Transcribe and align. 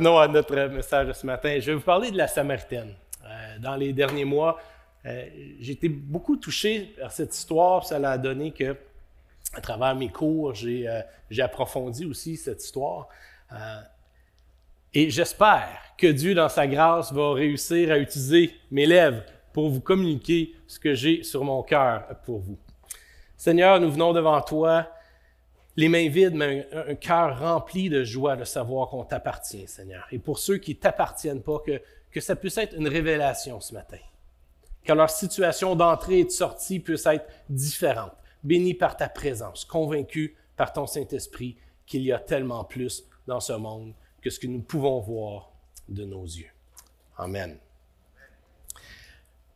revenons 0.00 0.18
à 0.18 0.28
notre 0.28 0.56
message 0.68 1.08
de 1.08 1.12
ce 1.12 1.26
matin. 1.26 1.58
Je 1.60 1.66
vais 1.66 1.74
vous 1.74 1.82
parler 1.82 2.10
de 2.10 2.16
la 2.16 2.26
Samaritaine. 2.26 2.94
Euh, 3.22 3.58
dans 3.58 3.76
les 3.76 3.92
derniers 3.92 4.24
mois, 4.24 4.58
euh, 5.04 5.26
j'ai 5.60 5.72
été 5.72 5.90
beaucoup 5.90 6.38
touché 6.38 6.94
par 6.98 7.12
cette 7.12 7.34
histoire. 7.36 7.84
Ça 7.84 7.96
a 7.96 8.16
donné 8.16 8.50
que, 8.50 8.74
à 9.52 9.60
travers 9.60 9.94
mes 9.94 10.08
cours, 10.08 10.54
j'ai 10.54 10.88
euh, 10.88 11.02
approfondi 11.44 12.06
aussi 12.06 12.38
cette 12.38 12.64
histoire. 12.64 13.08
et 14.94 15.10
j'espère 15.10 15.68
que 15.98 16.06
Dieu, 16.06 16.34
dans 16.34 16.48
sa 16.48 16.66
grâce, 16.66 17.12
va 17.12 17.34
réussir 17.34 17.92
à 17.92 17.98
utiliser 17.98 18.54
mes 18.70 18.86
lèvres 18.86 19.22
pour 19.52 19.68
vous 19.68 19.82
communiquer 19.82 20.54
ce 20.66 20.80
que 20.80 20.94
j'ai 20.94 21.22
sur 21.24 21.44
mon 21.44 21.62
cœur 21.62 22.04
pour 22.24 22.38
vous. 22.38 22.56
Seigneur, 23.36 23.78
nous 23.78 23.90
venons 23.90 24.14
devant 24.14 24.40
toi 24.40 24.86
les 25.76 25.88
mains 25.88 26.08
vides, 26.08 26.34
mais 26.34 26.68
un, 26.72 26.94
cœur 26.94 27.38
rempli 27.38 27.88
de 27.88 28.04
joie 28.04 28.36
de 28.36 28.44
savoir 28.44 28.88
qu'on 28.88 29.04
t'appartient, 29.04 29.66
Seigneur. 29.66 30.06
Et 30.10 30.18
pour 30.18 30.38
ceux 30.38 30.58
qui 30.58 30.74
ne 30.74 30.80
t'appartiennent 30.80 31.42
pas, 31.42 31.58
que, 31.60 31.80
que 32.10 32.20
ça 32.20 32.36
puisse 32.36 32.58
être 32.58 32.76
une 32.76 32.88
révélation 32.88 33.60
ce 33.60 33.74
matin. 33.74 33.98
Que 34.84 34.92
leur 34.92 35.10
situation 35.10 35.76
d'entrée 35.76 36.20
et 36.20 36.24
de 36.24 36.30
sortie 36.30 36.80
puisse 36.80 37.06
être 37.06 37.26
différente. 37.48 38.12
Béni 38.42 38.74
par 38.74 38.96
ta 38.96 39.08
présence, 39.08 39.64
convaincu 39.64 40.36
par 40.56 40.72
ton 40.72 40.86
Saint-Esprit 40.86 41.56
qu'il 41.86 42.02
y 42.02 42.12
a 42.12 42.18
tellement 42.18 42.64
plus 42.64 43.04
dans 43.26 43.40
ce 43.40 43.52
monde 43.52 43.94
que 44.22 44.30
ce 44.30 44.38
que 44.38 44.46
nous 44.46 44.60
pouvons 44.60 45.00
voir 45.00 45.52
de 45.88 46.04
nos 46.04 46.24
yeux. 46.24 46.50
Amen. 47.16 47.58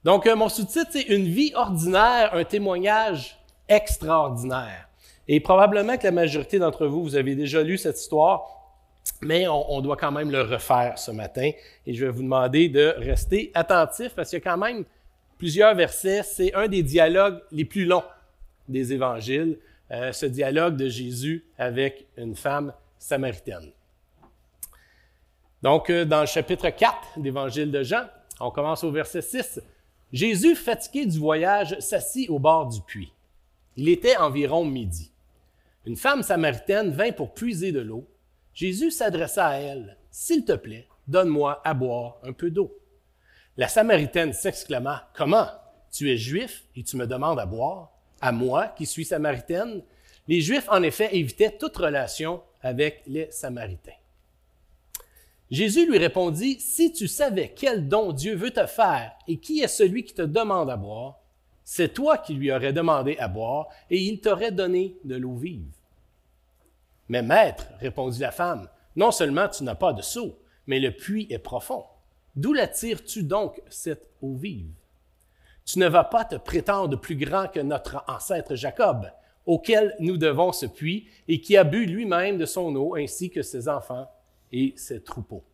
Donc, 0.05 0.27
euh, 0.27 0.37
mon 0.37 0.49
sous-titre, 0.49 0.91
c'est 0.93 1.03
Une 1.03 1.25
vie 1.25 1.53
ordinaire, 1.55 2.35
un 2.35 2.45
témoignage 2.45 3.39
extraordinaire. 3.69 4.89
Et 5.29 5.41
probablement 5.41 5.97
que 5.97 6.05
la 6.05 6.11
majorité 6.11 6.59
d'entre 6.59 6.87
vous, 6.87 7.03
vous 7.03 7.17
avez 7.17 7.35
déjà 7.35 7.63
lu 7.63 7.79
cette 7.79 7.99
histoire, 7.99 8.47
mais 9.23 9.47
on, 9.49 9.81
doit 9.81 9.97
quand 9.97 10.13
même 10.13 10.31
le 10.31 10.43
refaire 10.43 10.99
ce 10.99 11.11
matin. 11.11 11.51
Et 11.87 11.95
je 11.95 12.05
vais 12.05 12.11
vous 12.11 12.23
demander 12.23 12.69
de 12.69 12.95
rester 12.99 13.51
attentif 13.55 14.13
parce 14.15 14.31
qu'il 14.31 14.39
y 14.39 14.43
a 14.43 14.45
quand 14.45 14.59
même 14.59 14.85
plusieurs 15.39 15.75
versets. 15.75 16.23
C'est 16.23 16.55
un 16.55 16.69
des 16.69 16.83
dialogues 16.83 17.41
les 17.51 17.65
plus 17.65 17.85
longs 17.85 18.05
des 18.69 18.93
évangiles, 18.93 19.59
euh, 19.91 20.13
ce 20.13 20.27
dialogue 20.27 20.77
de 20.77 20.89
Jésus 20.89 21.45
avec 21.59 22.07
une 22.17 22.35
femme 22.35 22.73
samaritaine. 22.99 23.71
Donc, 25.63 25.91
euh, 25.91 26.05
dans 26.05 26.21
le 26.21 26.27
chapitre 26.27 26.69
4 26.69 27.19
d'évangile 27.19 27.71
de 27.71 27.83
Jean, 27.83 28.05
on 28.41 28.51
commence 28.51 28.85
au 28.85 28.91
verset 28.91 29.23
6. 29.23 29.61
Jésus, 30.13 30.55
fatigué 30.55 31.07
du 31.07 31.19
voyage, 31.19 31.79
s'assit 31.81 32.29
au 32.31 32.39
bord 32.39 32.69
du 32.69 32.81
puits. 32.83 33.13
Il 33.77 33.89
était 33.89 34.17
environ 34.17 34.65
midi. 34.65 35.11
Une 35.87 35.97
femme 35.97 36.23
samaritaine 36.23 36.91
vint 36.91 37.13
pour 37.13 37.35
puiser 37.35 37.71
de 37.71 37.81
l'eau. 37.81 38.09
Jésus 38.55 38.91
s'adressa 38.91 39.49
à 39.49 39.57
elle. 39.57 39.99
S'il 40.11 40.45
te 40.45 40.53
plaît, 40.53 40.89
donne-moi 41.09 41.61
à 41.65 41.75
boire 41.75 42.19
un 42.23 42.33
peu 42.33 42.51
d'eau. 42.51 42.79
La 43.57 43.69
Samaritaine 43.69 44.33
s'exclama, 44.33 45.11
Comment? 45.15 45.47
Tu 45.93 46.11
es 46.11 46.17
juif 46.17 46.65
et 46.75 46.83
tu 46.83 46.97
me 46.97 47.07
demandes 47.07 47.39
à 47.39 47.47
boire? 47.47 47.93
À 48.21 48.33
moi 48.33 48.69
qui 48.69 48.87
suis 48.87 49.05
samaritaine? 49.05 49.83
Les 50.27 50.41
Juifs, 50.41 50.69
en 50.71 50.83
effet, 50.83 51.15
évitaient 51.15 51.57
toute 51.57 51.77
relation 51.77 52.43
avec 52.63 53.03
les 53.07 53.31
Samaritains. 53.31 53.93
Jésus 55.51 55.87
lui 55.87 55.99
répondit, 55.99 56.59
Si 56.59 56.93
tu 56.93 57.07
savais 57.07 57.53
quel 57.55 57.87
don 57.87 58.13
Dieu 58.13 58.35
veut 58.35 58.51
te 58.51 58.67
faire 58.67 59.13
et 59.29 59.37
qui 59.37 59.61
est 59.61 59.69
celui 59.69 60.05
qui 60.05 60.15
te 60.15 60.23
demande 60.23 60.71
à 60.71 60.77
boire, 60.77 61.21
c'est 61.63 61.95
toi 61.95 62.19
qui 62.19 62.35
lui 62.35 62.53
aurais 62.53 62.73
demandé 62.73 63.17
à 63.19 63.29
boire, 63.29 63.69
et 63.91 63.99
il 63.99 64.21
t'aurait 64.21 64.53
donné 64.53 64.97
de 65.05 65.17
l'eau 65.17 65.35
vive. 65.35 65.74
Mais 67.09 67.23
maître, 67.23 67.67
répondit 67.79 68.21
la 68.21 68.31
femme, 68.31 68.69
non 68.97 69.11
seulement 69.11 69.49
tu 69.49 69.65
n'as 69.65 69.75
pas 69.75 69.93
de 69.93 70.03
seau, 70.03 70.39
mais 70.67 70.81
le 70.81 70.91
puits 70.91 71.27
est 71.31 71.39
profond. 71.39 71.85
D'où 72.37 72.53
la 72.53 72.67
tires-tu 72.67 73.23
donc 73.23 73.61
cette 73.69 74.09
eau 74.23 74.35
vive? 74.35 74.73
Tu 75.65 75.79
ne 75.79 75.89
vas 75.89 76.05
pas 76.05 76.25
te 76.25 76.37
prétendre 76.37 77.01
plus 77.01 77.17
grand 77.17 77.49
que 77.49 77.61
notre 77.61 78.05
ancêtre 78.09 78.55
Jacob, 78.55 79.11
auquel 79.47 79.95
nous 79.99 80.17
devons 80.17 80.53
ce 80.53 80.67
puits, 80.67 81.09
et 81.29 81.41
qui 81.41 81.57
a 81.57 81.65
bu 81.65 81.87
lui-même 81.87 82.39
de 82.39 82.47
son 82.47 82.75
eau, 82.77 82.97
ainsi 82.97 83.31
que 83.31 83.43
ses 83.43 83.69
enfants 83.69 84.11
et 84.53 84.73
ses 84.77 85.03
troupeaux. 85.03 85.45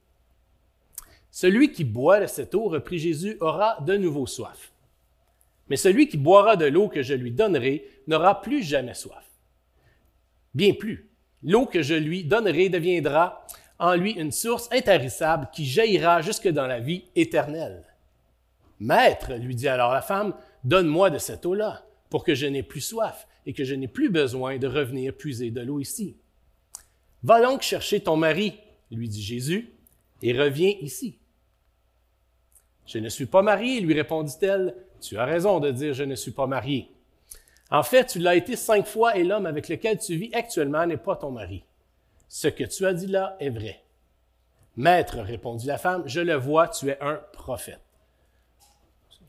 Celui 1.31 1.73
qui 1.73 1.85
boit 1.85 2.21
de 2.21 2.27
cette 2.27 2.55
eau, 2.55 2.69
reprit 2.69 2.99
Jésus, 2.99 3.37
aura 3.41 3.81
de 3.81 3.97
nouveau 3.97 4.27
soif. 4.27 4.73
Mais 5.69 5.77
celui 5.77 6.09
qui 6.09 6.17
boira 6.17 6.57
de 6.57 6.67
l'eau 6.67 6.89
que 6.89 7.03
je 7.03 7.15
lui 7.15 7.31
donnerai 7.31 7.89
n'aura 8.09 8.41
plus 8.41 8.63
jamais 8.63 8.95
soif. 8.95 9.25
Bien 10.53 10.73
plus, 10.73 11.10
l'eau 11.43 11.67
que 11.67 11.83
je 11.83 11.95
lui 11.95 12.25
donnerai 12.25 12.69
deviendra 12.69 13.45
en 13.79 13.95
lui 13.95 14.13
une 14.13 14.33
source 14.33 14.69
intarissable 14.73 15.49
qui 15.53 15.65
jaillira 15.65 16.21
jusque 16.21 16.49
dans 16.49 16.67
la 16.67 16.81
vie 16.81 17.05
éternelle. 17.17 17.85
Maître, 18.79 19.35
lui 19.35 19.55
dit 19.55 19.69
alors 19.69 19.93
la 19.93 20.03
femme, 20.03 20.35
donne-moi 20.65 21.11
de 21.11 21.19
cette 21.19 21.47
eau-là, 21.47 21.85
pour 22.11 22.25
que 22.25 22.35
je 22.35 22.47
n'ai 22.47 22.63
plus 22.63 22.81
soif 22.81 23.27
et 23.47 23.53
que 23.53 23.65
je 23.65 23.75
n'ai 23.75 23.89
plus 23.89 24.11
besoin 24.11 24.59
de 24.59 24.67
revenir 24.67 25.15
puiser 25.15 25.51
de 25.51 25.61
l'eau 25.61 25.81
ici. 25.81 26.17
Va 27.23 27.41
donc 27.43 27.63
chercher 27.63 28.01
ton 28.01 28.17
mari, 28.17 28.55
lui 28.91 29.09
dit 29.09 29.23
Jésus, 29.23 29.71
et 30.23 30.39
reviens 30.39 30.75
ici. 30.81 31.19
Je 32.87 32.99
ne 32.99 33.09
suis 33.09 33.27
pas 33.27 33.43
mariée, 33.43 33.81
lui 33.81 33.95
répondit-elle. 33.95 34.75
Tu 35.01 35.17
as 35.17 35.25
raison 35.25 35.61
de 35.61 35.71
dire 35.71 35.95
je 35.95 36.05
ne 36.05 36.15
suis 36.15 36.33
pas 36.33 36.47
mariée. 36.47 36.91
En 37.71 37.83
fait, 37.83 38.07
tu 38.07 38.19
l'as 38.19 38.35
été 38.35 38.57
cinq 38.57 38.87
fois 38.87 39.17
et 39.17 39.25
l'homme 39.25 39.47
avec 39.47 39.69
lequel 39.69 39.99
tu 39.99 40.17
vis 40.17 40.35
actuellement 40.35 40.85
n'est 40.87 40.97
pas 40.97 41.17
ton 41.17 41.31
mari. 41.31 41.65
Ce 42.29 42.49
que 42.49 42.65
tu 42.65 42.85
as 42.85 42.95
dit 42.95 43.07
là 43.07 43.37
est 43.39 43.51
vrai. 43.51 43.83
Maître, 44.77 45.19
répondit 45.19 45.67
la 45.67 45.79
femme, 45.79 46.03
je 46.07 46.21
le 46.21 46.35
vois, 46.35 46.69
tu 46.69 46.89
es 46.89 46.99
un 47.01 47.21
prophète. 47.33 47.81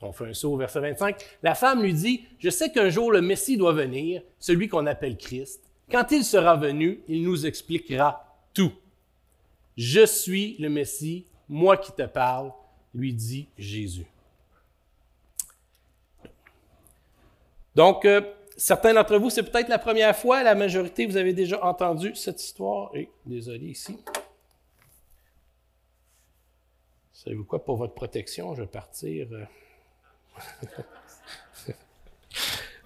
On 0.03 0.11
fait 0.11 0.29
un 0.29 0.33
saut 0.33 0.53
au 0.53 0.57
verset 0.57 0.79
25. 0.79 1.23
La 1.43 1.53
femme 1.53 1.83
lui 1.83 1.93
dit, 1.93 2.25
je 2.39 2.49
sais 2.49 2.71
qu'un 2.71 2.89
jour 2.89 3.11
le 3.11 3.21
Messie 3.21 3.57
doit 3.57 3.73
venir, 3.73 4.23
celui 4.39 4.67
qu'on 4.67 4.87
appelle 4.87 5.17
Christ. 5.17 5.61
Quand 5.91 6.11
il 6.11 6.23
sera 6.23 6.55
venu, 6.55 7.03
il 7.07 7.23
nous 7.23 7.45
expliquera 7.45 8.25
tout. 8.53 8.71
Je 9.77 10.05
suis 10.05 10.55
le 10.57 10.69
Messie, 10.69 11.25
moi 11.47 11.77
qui 11.77 11.91
te 11.91 12.03
parle, 12.03 12.51
lui 12.93 13.13
dit 13.13 13.47
Jésus. 13.57 14.10
Donc, 17.75 18.05
euh, 18.05 18.21
certains 18.57 18.93
d'entre 18.93 19.17
vous, 19.17 19.29
c'est 19.29 19.43
peut-être 19.43 19.69
la 19.69 19.79
première 19.79 20.15
fois, 20.15 20.43
la 20.43 20.55
majorité, 20.55 21.05
vous 21.05 21.17
avez 21.17 21.33
déjà 21.33 21.63
entendu 21.63 22.15
cette 22.15 22.41
histoire. 22.41 22.95
Et, 22.95 23.09
désolé 23.25 23.67
ici. 23.67 23.97
Savez-vous 27.13 27.45
quoi, 27.45 27.63
pour 27.63 27.77
votre 27.77 27.93
protection, 27.93 28.55
je 28.55 28.61
vais 28.61 28.67
partir. 28.67 29.27
Euh. 29.31 29.45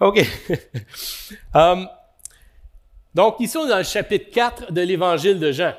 OK. 0.00 0.20
Um, 1.52 1.88
donc, 3.12 3.40
ici, 3.40 3.56
on 3.56 3.64
est 3.64 3.70
dans 3.70 3.78
le 3.78 3.82
chapitre 3.82 4.30
4 4.30 4.70
de 4.70 4.80
l'Évangile 4.82 5.40
de 5.40 5.50
Jean. 5.50 5.72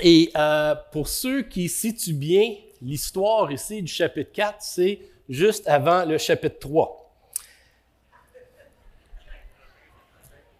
Et 0.00 0.30
euh, 0.36 0.74
pour 0.92 1.08
ceux 1.08 1.42
qui 1.42 1.68
situent 1.68 2.12
bien 2.12 2.54
l'histoire 2.80 3.50
ici 3.50 3.82
du 3.82 3.92
chapitre 3.92 4.30
4, 4.32 4.56
c'est 4.60 5.00
juste 5.28 5.66
avant 5.66 6.04
le 6.04 6.18
chapitre 6.18 6.58
3. 6.60 7.01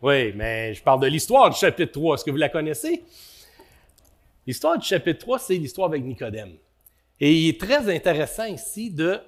Oui, 0.03 0.33
mais 0.35 0.75
je 0.75 0.83
parle 0.83 0.99
de 0.99 1.07
l'histoire 1.07 1.49
du 1.49 1.57
chapitre 1.57 1.93
3. 1.93 2.17
Est-ce 2.17 2.25
que 2.25 2.33
vous 2.33 2.37
la 2.37 2.49
connaissez? 2.49 3.05
L'histoire 4.45 4.77
du 4.77 4.85
chapitre 4.85 5.21
3, 5.21 5.39
c'est 5.39 5.55
l'histoire 5.55 5.89
avec 5.89 6.03
Nicodème. 6.03 6.55
Et 7.21 7.33
il 7.33 7.49
est 7.51 7.61
très 7.61 7.89
intéressant 7.95 8.47
ici 8.47 8.91
de 8.91 9.21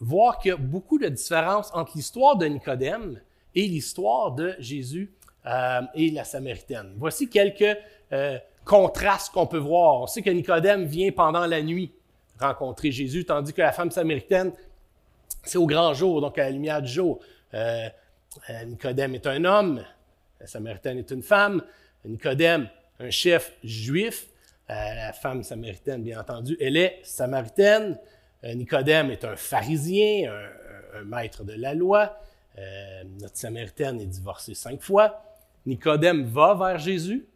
voir 0.00 0.40
qu'il 0.40 0.48
y 0.48 0.52
a 0.52 0.56
beaucoup 0.56 0.98
de 0.98 1.06
différences 1.06 1.70
entre 1.72 1.92
l'histoire 1.94 2.36
de 2.36 2.46
Nicodème 2.46 3.20
et 3.54 3.68
l'histoire 3.68 4.32
de 4.32 4.56
Jésus 4.58 5.14
euh, 5.46 5.82
et 5.94 6.10
la 6.10 6.24
Samaritaine. 6.24 6.94
Voici 6.96 7.30
quelques 7.30 7.78
euh, 8.12 8.36
contrastes 8.64 9.32
qu'on 9.32 9.46
peut 9.46 9.58
voir. 9.58 10.02
On 10.02 10.06
sait 10.08 10.22
que 10.22 10.30
Nicodème 10.30 10.86
vient 10.86 11.12
pendant 11.12 11.46
la 11.46 11.62
nuit 11.62 11.92
rencontrer 12.40 12.90
Jésus, 12.90 13.24
tandis 13.24 13.52
que 13.52 13.62
la 13.62 13.70
femme 13.70 13.92
samaritaine, 13.92 14.50
c'est 15.44 15.58
au 15.58 15.66
grand 15.66 15.94
jour, 15.94 16.20
donc 16.20 16.36
à 16.36 16.42
la 16.42 16.50
lumière 16.50 16.82
du 16.82 16.90
jour. 16.90 17.20
Euh, 17.54 17.88
Nicodème 18.66 19.14
est 19.14 19.26
un 19.26 19.44
homme, 19.44 19.84
la 20.40 20.46
samaritaine 20.46 20.98
est 20.98 21.10
une 21.10 21.22
femme. 21.22 21.62
Nicodème, 22.04 22.68
un 22.98 23.10
chef 23.10 23.52
juif. 23.62 24.26
Euh, 24.70 24.72
la 24.72 25.12
femme 25.12 25.42
samaritaine, 25.42 26.02
bien 26.02 26.20
entendu, 26.20 26.56
elle 26.60 26.76
est 26.76 27.00
samaritaine. 27.02 27.98
Nicodème 28.42 29.10
est 29.10 29.24
un 29.24 29.36
pharisien, 29.36 30.30
un, 30.94 31.04
maître 31.04 31.44
de 31.44 31.54
la 31.54 31.74
loi. 31.74 32.18
notre 33.20 33.36
samaritaine 33.36 34.00
est 34.00 34.06
divorcée 34.06 34.54
cinq 34.54 34.82
fois. 34.82 35.22
Nicodème 35.66 36.24
va 36.24 36.54
vers 36.54 36.78
Jésus, 36.78 37.26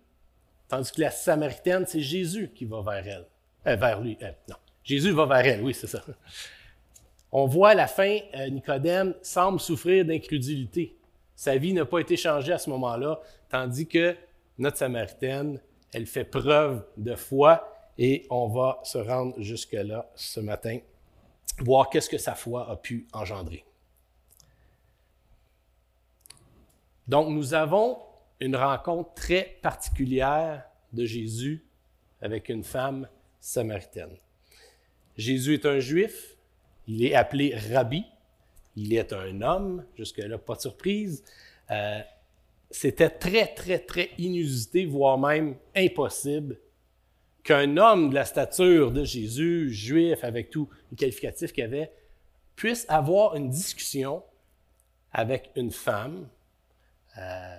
tandis 0.69 0.93
que 0.93 1.01
la 1.01 1.11
samaritaine, 1.11 1.87
c'est 1.87 2.03
Jésus 2.03 2.51
qui 2.55 2.67
va 2.67 2.83
vers 2.83 3.25
elle. 3.65 3.79
vers 3.79 4.01
lui. 4.01 4.19
non. 4.49 4.57
Jésus 4.85 5.13
va 5.13 5.27
vers 5.27 5.47
elle, 5.47 5.63
oui, 5.63 5.75
c'est 5.75 5.87
ça. 5.87 6.03
On 7.31 7.47
voit 7.47 7.71
à 7.71 7.75
la 7.75 7.87
fin, 7.87 8.19
euh, 8.35 8.49
Nicodème 8.49 9.15
semble 9.23 9.61
souffrir 9.61 10.05
d'incrédulité. 10.05 10.97
Sa 11.37 11.57
vie 11.57 11.73
n'a 11.73 11.85
pas 11.85 12.01
été 12.01 12.17
changée 12.17 12.53
à 12.53 12.59
ce 12.59 12.71
moment-là, 12.71 13.21
tandis 13.51 13.87
que 13.87 14.17
notre 14.57 14.79
Samaritaine, 14.79 15.61
elle 15.93 16.07
fait 16.07 16.25
preuve 16.25 16.85
de 16.97 17.15
foi 17.15 17.73
et 17.99 18.27
on 18.31 18.49
va 18.49 18.81
se 18.83 18.99
rendre 18.99 19.41
jusque-là 19.41 20.11
ce 20.15 20.41
matin, 20.41 20.79
voir 21.59 21.91
qu'est-ce 21.91 22.09
que 22.09 22.19
sa 22.19 22.35
foi 22.35 22.69
a 22.71 22.77
pu 22.77 23.07
engendrer. 23.13 23.65
Donc, 27.07 27.29
nous 27.29 27.55
avons 27.55 27.99
une 28.41 28.57
rencontre 28.57 29.15
très 29.15 29.59
particulière 29.63 30.65
de 30.93 31.05
Jésus 31.05 31.65
avec 32.21 32.49
une 32.49 32.65
femme 32.65 33.09
samaritaine. 33.41 34.17
Jésus 35.17 35.55
est 35.55 35.67
un 35.67 35.81
juif, 35.81 36.38
il 36.89 37.05
est 37.05 37.15
appelé 37.15 37.55
rabbi, 37.73 38.05
il 38.77 38.95
est 38.95 39.13
un 39.13 39.43
homme, 39.43 39.85
jusque-là, 39.97 40.39
pas 40.39 40.55
de 40.55 40.63
surprise. 40.63 41.23
Euh, 41.71 42.01
c'était 42.71 43.11
très, 43.11 43.55
très, 43.55 43.79
très 43.79 44.11
inusité, 44.19 44.87
voire 44.87 45.19
même 45.19 45.57
impossible, 45.77 46.59
qu'un 47.45 47.77
homme 47.77 48.11
de 48.11 48.15
la 48.15 48.25
stature 48.25 48.91
de 48.91 49.05
Jésus, 49.05 49.73
juif, 49.73 50.25
avec 50.25 50.51
tout 50.51 50.69
le 50.91 50.97
qualificatif 50.97 51.53
qu'il 51.53 51.65
avait, 51.65 51.93
puisse 52.57 52.85
avoir 52.89 53.37
une 53.37 53.51
discussion 53.51 54.23
avec 55.13 55.51
une 55.57 55.71
femme 55.71 56.29
euh, 57.19 57.59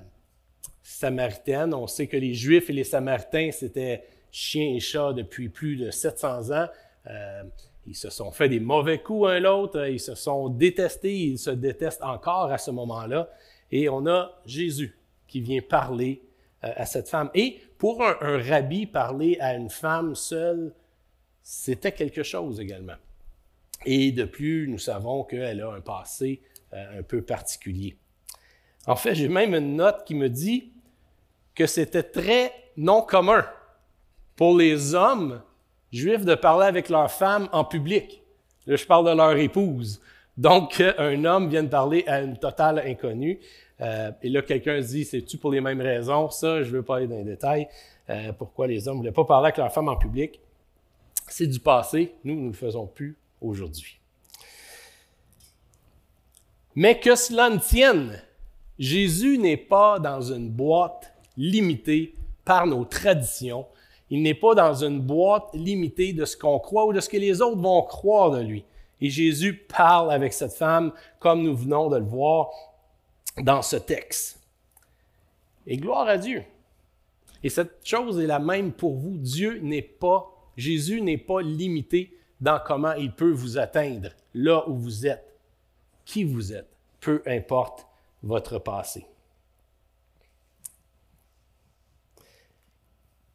samaritaine. 0.84 1.74
On 1.74 1.88
sait 1.88 2.08
que 2.08 2.18
les 2.18 2.34
Juifs 2.34 2.70
et 2.70 2.74
les 2.74 2.84
Samaritains, 2.84 3.52
c'était 3.52 4.06
chien 4.32 4.74
et 4.76 4.80
chat 4.80 5.14
depuis 5.14 5.50
plus 5.50 5.76
de 5.76 5.92
700 5.92 6.52
ans. 6.52 6.68
Euh, 7.08 7.44
ils 7.90 7.96
se 7.96 8.12
sont 8.12 8.32
fait 8.32 8.48
des 8.50 8.60
mauvais 8.60 9.00
coups 9.00 9.30
un 9.30 9.40
l'autre, 9.40 9.88
ils 9.88 10.00
se 10.00 10.14
sont 10.14 10.48
détestés, 10.50 11.12
ils 11.12 11.40
se 11.40 11.50
détestent 11.50 12.04
encore 12.04 12.52
à 12.52 12.60
ce 12.60 12.70
moment-là. 12.70 13.32
Et 13.72 13.90
on 13.90 14.06
a 14.06 14.40
Jésus 14.46 14.96
qui 15.28 15.42
vient 15.42 15.62
parler 15.62 16.22
euh, 16.64 16.72
à 16.76 16.86
cette 16.86 17.10
femme. 17.10 17.32
Et 17.34 17.60
pour 17.80 18.04
un, 18.04 18.38
rabbi, 18.44 18.86
parler 18.86 19.38
à 19.40 19.56
une 19.56 19.72
femme 19.72 20.14
seule, 20.14 20.76
c'était 21.42 21.92
quelque 21.92 22.22
chose 22.22 22.60
également. 22.60 22.98
Et 23.88 24.12
de 24.12 24.26
plus, 24.26 24.68
nous 24.68 24.78
savons 24.78 25.24
qu'elle 25.24 25.60
a 25.62 25.72
un 25.72 25.82
passé 25.82 26.42
euh, 26.74 27.00
un 27.00 27.02
peu 27.02 27.24
particulier. 27.24 27.98
En 28.86 28.96
fait, 28.96 29.16
j'ai 29.16 29.30
même 29.30 29.56
une 29.56 29.78
note 29.78 30.04
qui 30.06 30.14
me 30.14 30.30
dit 30.30 30.74
que 31.56 31.66
c'était 31.66 32.04
très 32.04 32.54
non 32.78 33.02
commun 33.02 33.46
pour 34.36 34.56
les 34.56 34.94
hommes 34.94 35.42
juifs 35.92 36.26
de 36.26 36.36
parler 36.36 36.66
avec 36.68 36.90
leurs 36.90 37.12
femmes 37.12 37.50
en 37.52 37.64
public. 37.64 38.22
Là, 38.66 38.76
je 38.76 38.86
parle 38.86 39.10
de 39.10 39.16
leur 39.16 39.36
épouse. 39.38 40.02
Donc, 40.38 40.82
un 40.98 41.26
homme 41.26 41.50
vient 41.50 41.64
de 41.64 41.70
parler 41.70 42.04
à 42.08 42.22
une 42.22 42.38
totale 42.38 42.80
inconnue. 42.86 43.40
Euh, 43.82 44.12
et 44.22 44.30
là, 44.30 44.42
quelqu'un 44.42 44.80
dit, 44.80 45.06
c'est-tu 45.06 45.38
pour 45.38 45.52
les 45.52 45.62
mêmes 45.62 45.82
raisons? 45.82 46.30
Ça, 46.30 46.64
je 46.64 46.70
ne 46.70 46.78
veux 46.78 46.84
pas 46.84 46.98
aller 46.98 47.08
dans 47.08 47.18
les 47.18 47.24
détails. 47.24 47.68
Euh, 48.10 48.32
pourquoi 48.34 48.68
les 48.68 48.88
hommes 48.88 48.96
ne 48.96 49.00
voulaient 49.00 49.12
pas 49.12 49.26
parler 49.26 49.48
avec 49.48 49.58
leurs 49.58 49.72
femmes 49.72 49.90
en 49.90 49.96
public? 49.96 50.40
C'est 51.28 51.48
du 51.48 51.60
passé. 51.60 52.16
Nous, 52.24 52.36
nous 52.36 52.42
ne 52.44 52.48
le 52.48 52.54
faisons 52.54 52.88
plus 52.88 53.18
aujourd'hui. 53.42 54.00
Mais 56.76 57.00
que 57.00 57.16
cela 57.16 57.50
ne 57.50 57.58
tienne, 57.58 58.22
Jésus 58.78 59.38
n'est 59.38 59.58
pas 59.58 60.00
dans 60.00 60.22
une 60.22 60.50
boîte 60.50 61.14
limitée 61.36 62.16
par 62.46 62.66
nos 62.66 62.86
traditions, 62.86 63.66
il 64.10 64.22
n'est 64.22 64.34
pas 64.34 64.56
dans 64.56 64.74
une 64.74 65.00
boîte 65.00 65.50
limitée 65.54 66.14
de 66.14 66.26
ce 66.26 66.36
qu'on 66.36 66.60
croit 66.60 66.86
ou 66.86 66.94
de 66.94 67.00
ce 67.00 67.10
que 67.10 67.18
les 67.18 67.42
autres 67.42 67.62
vont 67.62 67.84
croire 67.84 68.32
de 68.32 68.42
lui. 68.42 68.66
Et 69.02 69.10
Jésus 69.10 69.54
parle 69.54 70.12
avec 70.12 70.34
cette 70.34 70.54
femme 70.54 70.92
comme 71.20 71.44
nous 71.44 71.56
venons 71.56 71.90
de 71.90 71.98
le 71.98 72.06
voir 72.06 72.50
dans 73.38 73.62
ce 73.62 73.76
texte. 73.76 74.40
Et 75.68 75.78
gloire 75.78 76.08
à 76.08 76.18
Dieu. 76.18 76.44
Et 77.44 77.50
cette 77.50 77.86
chose 77.86 78.20
est 78.20 78.28
la 78.28 78.40
même 78.40 78.72
pour 78.72 78.96
vous. 78.96 79.18
Dieu 79.18 79.60
n'est 79.60 79.82
pas, 79.82 80.30
Jésus 80.58 81.02
n'est 81.02 81.18
pas 81.18 81.42
limité 81.42 82.18
dans 82.42 82.60
comment 82.66 82.94
il 82.94 83.14
peut 83.14 83.32
vous 83.32 83.58
atteindre 83.58 84.10
là 84.34 84.68
où 84.68 84.76
vous 84.76 85.06
êtes, 85.06 85.38
qui 86.06 86.24
vous 86.24 86.54
êtes, 86.54 86.70
peu 87.00 87.22
importe 87.26 87.86
votre 88.24 88.60
passé. 88.60 89.06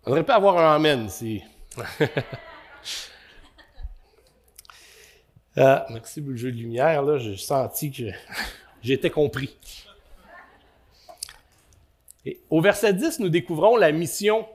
On 0.06 0.10
n'aurait 0.10 0.24
pas 0.24 0.34
avoir 0.34 0.58
un 0.58 0.74
Amen 0.74 1.06
ici. 1.06 1.42
Ah, 5.56 5.86
merci 5.90 6.20
pour 6.20 6.32
le 6.32 6.36
jeu 6.36 6.52
de 6.52 6.56
lumière. 6.58 7.02
Là, 7.02 7.16
j'ai 7.16 7.38
senti 7.38 7.90
que 7.90 8.10
j'étais 8.82 9.08
compris. 9.08 9.56
Au 12.50 12.60
verset 12.60 12.92
10, 12.92 13.20
nous 13.20 13.30
découvrons 13.30 13.76
la 13.76 13.92
mission 13.92 14.46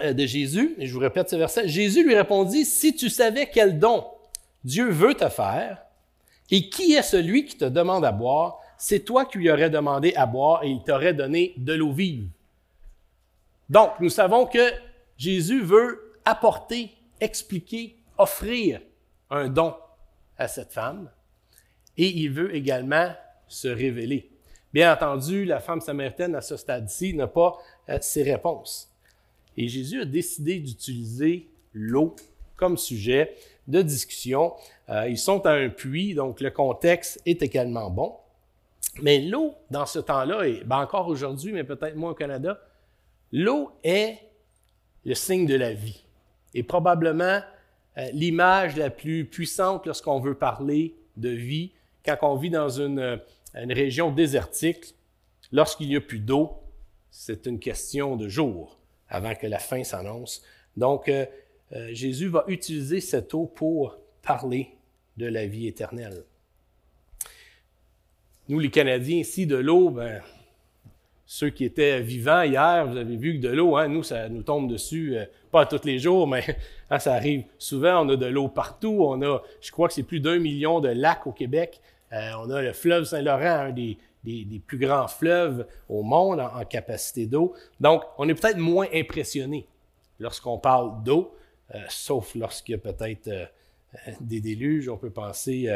euh, 0.00 0.12
de 0.12 0.26
Jésus. 0.26 0.74
Et 0.78 0.86
je 0.86 0.92
vous 0.92 1.00
répète 1.00 1.30
ce 1.30 1.36
verset. 1.36 1.66
Jésus 1.66 2.04
lui 2.04 2.14
répondit, 2.14 2.66
Si 2.66 2.94
tu 2.94 3.08
savais 3.08 3.48
quel 3.48 3.78
don 3.78 4.06
Dieu 4.64 4.90
veut 4.90 5.14
te 5.14 5.28
faire, 5.30 5.78
et 6.50 6.68
qui 6.68 6.92
est 6.92 7.02
celui 7.02 7.46
qui 7.46 7.56
te 7.56 7.64
demande 7.64 8.04
à 8.04 8.12
boire, 8.12 8.58
c'est 8.76 9.00
toi 9.00 9.24
qui 9.24 9.38
lui 9.38 9.50
aurais 9.50 9.70
demandé 9.70 10.12
à 10.14 10.26
boire 10.26 10.62
et 10.62 10.68
il 10.68 10.82
t'aurait 10.82 11.14
donné 11.14 11.54
de 11.56 11.72
l'eau 11.72 11.92
vive. 11.92 12.28
Donc, 13.68 13.92
nous 14.00 14.08
savons 14.08 14.46
que 14.46 14.72
Jésus 15.16 15.62
veut 15.62 16.14
apporter, 16.24 16.90
expliquer, 17.20 17.96
offrir 18.16 18.80
un 19.30 19.48
don 19.48 19.74
à 20.36 20.48
cette 20.48 20.72
femme 20.72 21.10
et 21.96 22.08
il 22.08 22.30
veut 22.30 22.54
également 22.54 23.12
se 23.46 23.68
révéler. 23.68 24.30
Bien 24.72 24.92
entendu, 24.92 25.44
la 25.44 25.60
femme 25.60 25.80
samaritaine 25.80 26.34
à 26.34 26.40
ce 26.40 26.56
stade-ci 26.56 27.14
n'a 27.14 27.26
pas 27.26 27.56
euh, 27.88 27.98
ses 28.00 28.22
réponses. 28.22 28.92
Et 29.56 29.66
Jésus 29.66 30.02
a 30.02 30.04
décidé 30.04 30.60
d'utiliser 30.60 31.48
l'eau 31.72 32.14
comme 32.56 32.76
sujet 32.76 33.34
de 33.66 33.82
discussion. 33.82 34.54
Euh, 34.88 35.08
ils 35.08 35.18
sont 35.18 35.44
à 35.46 35.52
un 35.52 35.68
puits, 35.68 36.14
donc 36.14 36.40
le 36.40 36.50
contexte 36.50 37.20
est 37.26 37.42
également 37.42 37.90
bon. 37.90 38.14
Mais 39.02 39.20
l'eau, 39.20 39.54
dans 39.70 39.86
ce 39.86 39.98
temps-là, 39.98 40.46
et 40.46 40.62
ben 40.64 40.78
encore 40.78 41.08
aujourd'hui, 41.08 41.52
mais 41.52 41.64
peut-être 41.64 41.96
moins 41.96 42.10
au 42.10 42.14
Canada, 42.14 42.60
L'eau 43.32 43.70
est 43.84 44.18
le 45.04 45.14
signe 45.14 45.46
de 45.46 45.54
la 45.54 45.72
vie 45.72 46.04
et 46.54 46.62
probablement 46.62 47.40
euh, 47.98 48.08
l'image 48.12 48.76
la 48.76 48.90
plus 48.90 49.24
puissante 49.24 49.86
lorsqu'on 49.86 50.20
veut 50.20 50.34
parler 50.34 50.94
de 51.16 51.30
vie. 51.30 51.72
Quand 52.04 52.16
on 52.22 52.36
vit 52.36 52.50
dans 52.50 52.68
une, 52.68 52.98
euh, 52.98 53.16
région 53.54 54.10
désertique, 54.10 54.94
lorsqu'il 55.52 55.88
n'y 55.88 55.96
a 55.96 56.00
plus 56.00 56.20
d'eau, 56.20 56.62
c'est 57.10 57.46
une 57.46 57.58
question 57.58 58.16
de 58.16 58.28
jours 58.28 58.78
avant 59.08 59.34
que 59.34 59.46
la 59.46 59.58
fin 59.58 59.82
s'annonce. 59.84 60.42
Donc, 60.76 61.08
euh, 61.08 61.26
Jésus 61.90 62.28
va 62.28 62.44
utiliser 62.46 63.00
cette 63.00 63.34
eau 63.34 63.46
pour 63.46 63.98
parler 64.22 64.70
de 65.16 65.26
la 65.26 65.46
vie 65.46 65.66
éternelle. 65.66 66.24
Nous, 68.48 68.58
les 68.58 68.70
Canadiens, 68.70 69.18
ici, 69.18 69.46
de 69.46 69.56
l'eau, 69.56 69.90
ben, 69.90 70.22
ceux 71.30 71.50
qui 71.50 71.66
étaient 71.66 72.00
vivants 72.00 72.40
hier, 72.40 72.86
vous 72.86 72.96
avez 72.96 73.16
vu 73.18 73.38
que 73.38 73.46
de 73.46 73.50
l'eau, 73.50 73.76
hein, 73.76 73.86
nous, 73.88 74.02
ça 74.02 74.30
nous 74.30 74.42
tombe 74.42 74.66
dessus, 74.66 75.14
euh, 75.14 75.26
pas 75.50 75.66
tous 75.66 75.84
les 75.84 75.98
jours, 75.98 76.26
mais 76.26 76.42
hein, 76.88 76.98
ça 76.98 77.12
arrive 77.12 77.44
souvent. 77.58 78.06
On 78.06 78.08
a 78.08 78.16
de 78.16 78.24
l'eau 78.24 78.48
partout. 78.48 78.96
On 79.00 79.20
a, 79.20 79.42
je 79.60 79.70
crois 79.70 79.88
que 79.88 79.94
c'est 79.94 80.04
plus 80.04 80.20
d'un 80.20 80.38
million 80.38 80.80
de 80.80 80.88
lacs 80.88 81.26
au 81.26 81.32
Québec. 81.32 81.82
Euh, 82.14 82.30
on 82.40 82.48
a 82.48 82.62
le 82.62 82.72
fleuve 82.72 83.04
Saint-Laurent, 83.04 83.66
un 83.66 83.72
des, 83.72 83.98
plus 84.66 84.78
grands 84.78 85.06
fleuves 85.06 85.66
au 85.90 86.02
monde 86.02 86.40
en, 86.40 86.64
capacité 86.64 87.26
d'eau. 87.26 87.52
Donc, 87.78 88.04
on 88.16 88.26
est 88.26 88.34
peut-être 88.34 88.56
moins 88.56 88.86
impressionné 88.94 89.66
lorsqu'on 90.18 90.56
parle 90.56 91.02
d'eau, 91.04 91.36
euh, 91.74 91.78
sauf 91.90 92.34
lorsqu'il 92.36 92.72
y 92.72 92.76
a 92.76 92.78
peut-être 92.78 93.28
des 94.22 94.40
déluges. 94.40 94.88
On 94.88 94.96
peut 94.96 95.10
penser 95.10 95.68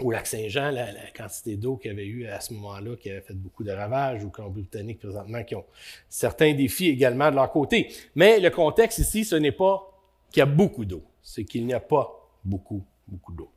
au 0.00 0.10
lac 0.10 0.26
Saint-Jean, 0.26 0.70
la, 0.70 0.86
quantité 1.14 1.56
d'eau 1.56 1.76
qu'il 1.76 1.90
y 1.90 1.94
avait 1.94 2.06
eu 2.06 2.26
à 2.26 2.40
ce 2.40 2.54
moment-là, 2.54 2.96
qui 2.96 3.10
avait 3.10 3.20
fait 3.20 3.34
beaucoup 3.34 3.62
de 3.62 3.70
ravages, 3.70 4.24
ou 4.24 4.30
Colombie-Britannique 4.30 4.98
présentement, 4.98 5.44
qui 5.44 5.54
ont 5.54 5.66
certains 6.08 6.54
défis 6.54 6.88
également 6.88 7.30
de 7.30 7.36
leur 7.36 7.50
côté. 7.50 7.92
Mais 8.14 8.40
le 8.40 8.50
contexte 8.50 8.98
ici, 8.98 9.24
ce 9.24 9.36
n'est 9.36 9.52
pas 9.52 9.88
qu'il 10.30 10.40
y 10.40 10.42
a 10.42 10.46
beaucoup 10.46 10.84
d'eau, 10.84 11.02
c'est 11.22 11.44
qu'il 11.44 11.66
n'y 11.66 11.74
a 11.74 11.80
pas 11.80 12.10
beaucoup, 12.44 12.82
beaucoup 13.06 13.32
d'eau. 13.32 13.50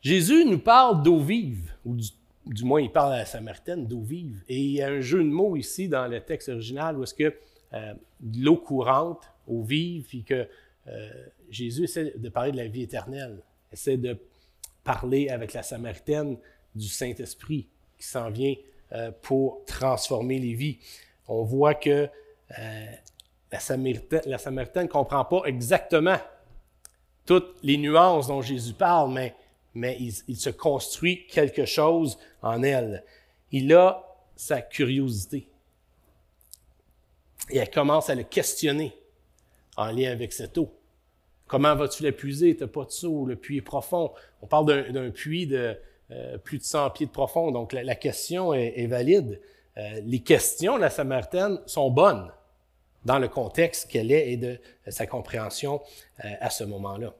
Jésus 0.00 0.44
nous 0.44 0.58
parle 0.58 1.02
d'eau 1.02 1.18
vive, 1.18 1.72
ou 1.84 1.96
du, 1.96 2.64
moins 2.64 2.80
il 2.80 2.90
parle 2.90 3.14
à 3.14 3.18
la 3.18 3.26
Samaritaine 3.26 3.86
d'eau 3.86 4.02
vive. 4.02 4.42
Et 4.48 4.58
il 4.58 4.70
y 4.72 4.82
a 4.82 4.88
un 4.88 5.00
jeu 5.00 5.18
de 5.18 5.28
mots 5.28 5.56
ici 5.56 5.88
dans 5.88 6.06
le 6.06 6.20
texte 6.20 6.50
original 6.50 6.98
où 6.98 7.02
est-ce 7.02 7.14
que 7.14 7.34
euh, 7.72 7.94
l'eau 8.36 8.56
courante, 8.56 9.30
eau 9.46 9.62
vive, 9.62 10.04
puis 10.04 10.22
que 10.22 10.46
euh, 10.86 11.26
Jésus 11.54 11.84
essaie 11.84 12.12
de 12.16 12.28
parler 12.28 12.52
de 12.52 12.56
la 12.56 12.66
vie 12.66 12.82
éternelle, 12.82 13.40
essaie 13.72 13.96
de 13.96 14.18
parler 14.82 15.28
avec 15.28 15.52
la 15.52 15.62
Samaritaine 15.62 16.36
du 16.74 16.88
Saint-Esprit 16.88 17.68
qui 17.98 18.06
s'en 18.06 18.30
vient 18.30 18.54
euh, 18.92 19.10
pour 19.22 19.64
transformer 19.64 20.38
les 20.38 20.54
vies. 20.54 20.78
On 21.28 21.44
voit 21.44 21.74
que 21.74 22.08
euh, 22.58 22.86
la, 23.50 23.58
Samaritaine, 23.60 24.84
ne 24.84 24.88
comprend 24.88 25.24
pas 25.24 25.42
exactement 25.46 26.18
toutes 27.24 27.56
les 27.62 27.78
nuances 27.78 28.26
dont 28.26 28.42
Jésus 28.42 28.74
parle, 28.74 29.12
mais, 29.12 29.34
mais 29.74 29.96
il, 29.98 30.12
il, 30.28 30.36
se 30.36 30.50
construit 30.50 31.26
quelque 31.28 31.64
chose 31.64 32.18
en 32.42 32.62
elle. 32.62 33.04
Il 33.52 33.72
a 33.72 34.04
sa 34.36 34.60
curiosité. 34.60 35.48
Et 37.50 37.58
elle 37.58 37.70
commence 37.70 38.10
à 38.10 38.14
le 38.14 38.24
questionner 38.24 38.94
en 39.76 39.86
lien 39.86 40.10
avec 40.10 40.32
cette 40.32 40.58
eau. 40.58 40.70
Comment 41.54 41.76
vas-tu 41.76 42.02
l'épuiser? 42.02 42.56
Tu 42.56 42.64
n'as 42.64 42.68
pas 42.68 42.84
de 42.84 43.26
le 43.28 43.36
puits 43.36 43.58
est 43.58 43.62
profond. 43.62 44.10
On 44.42 44.48
parle 44.48 44.92
d'un 44.92 45.10
puits 45.10 45.46
de 45.46 45.76
euh, 46.10 46.36
plus 46.36 46.58
de 46.58 46.64
100 46.64 46.90
pieds 46.90 47.06
de 47.06 47.12
profond, 47.12 47.52
donc 47.52 47.72
la, 47.72 47.94
question 47.94 48.52
est, 48.52 48.88
valide. 48.88 49.40
Euh, 49.76 50.00
les 50.04 50.18
questions 50.18 50.74
de 50.74 50.80
la 50.80 50.90
Samaritaine 50.90 51.60
sont 51.66 51.90
bonnes 51.90 52.28
dans 53.04 53.20
le 53.20 53.28
contexte 53.28 53.88
qu'elle 53.88 54.10
est 54.10 54.32
et 54.32 54.36
de 54.36 54.58
sa 54.88 55.06
compréhension 55.06 55.80
euh, 56.24 56.28
à 56.40 56.50
ce 56.50 56.64
moment-là. 56.64 57.14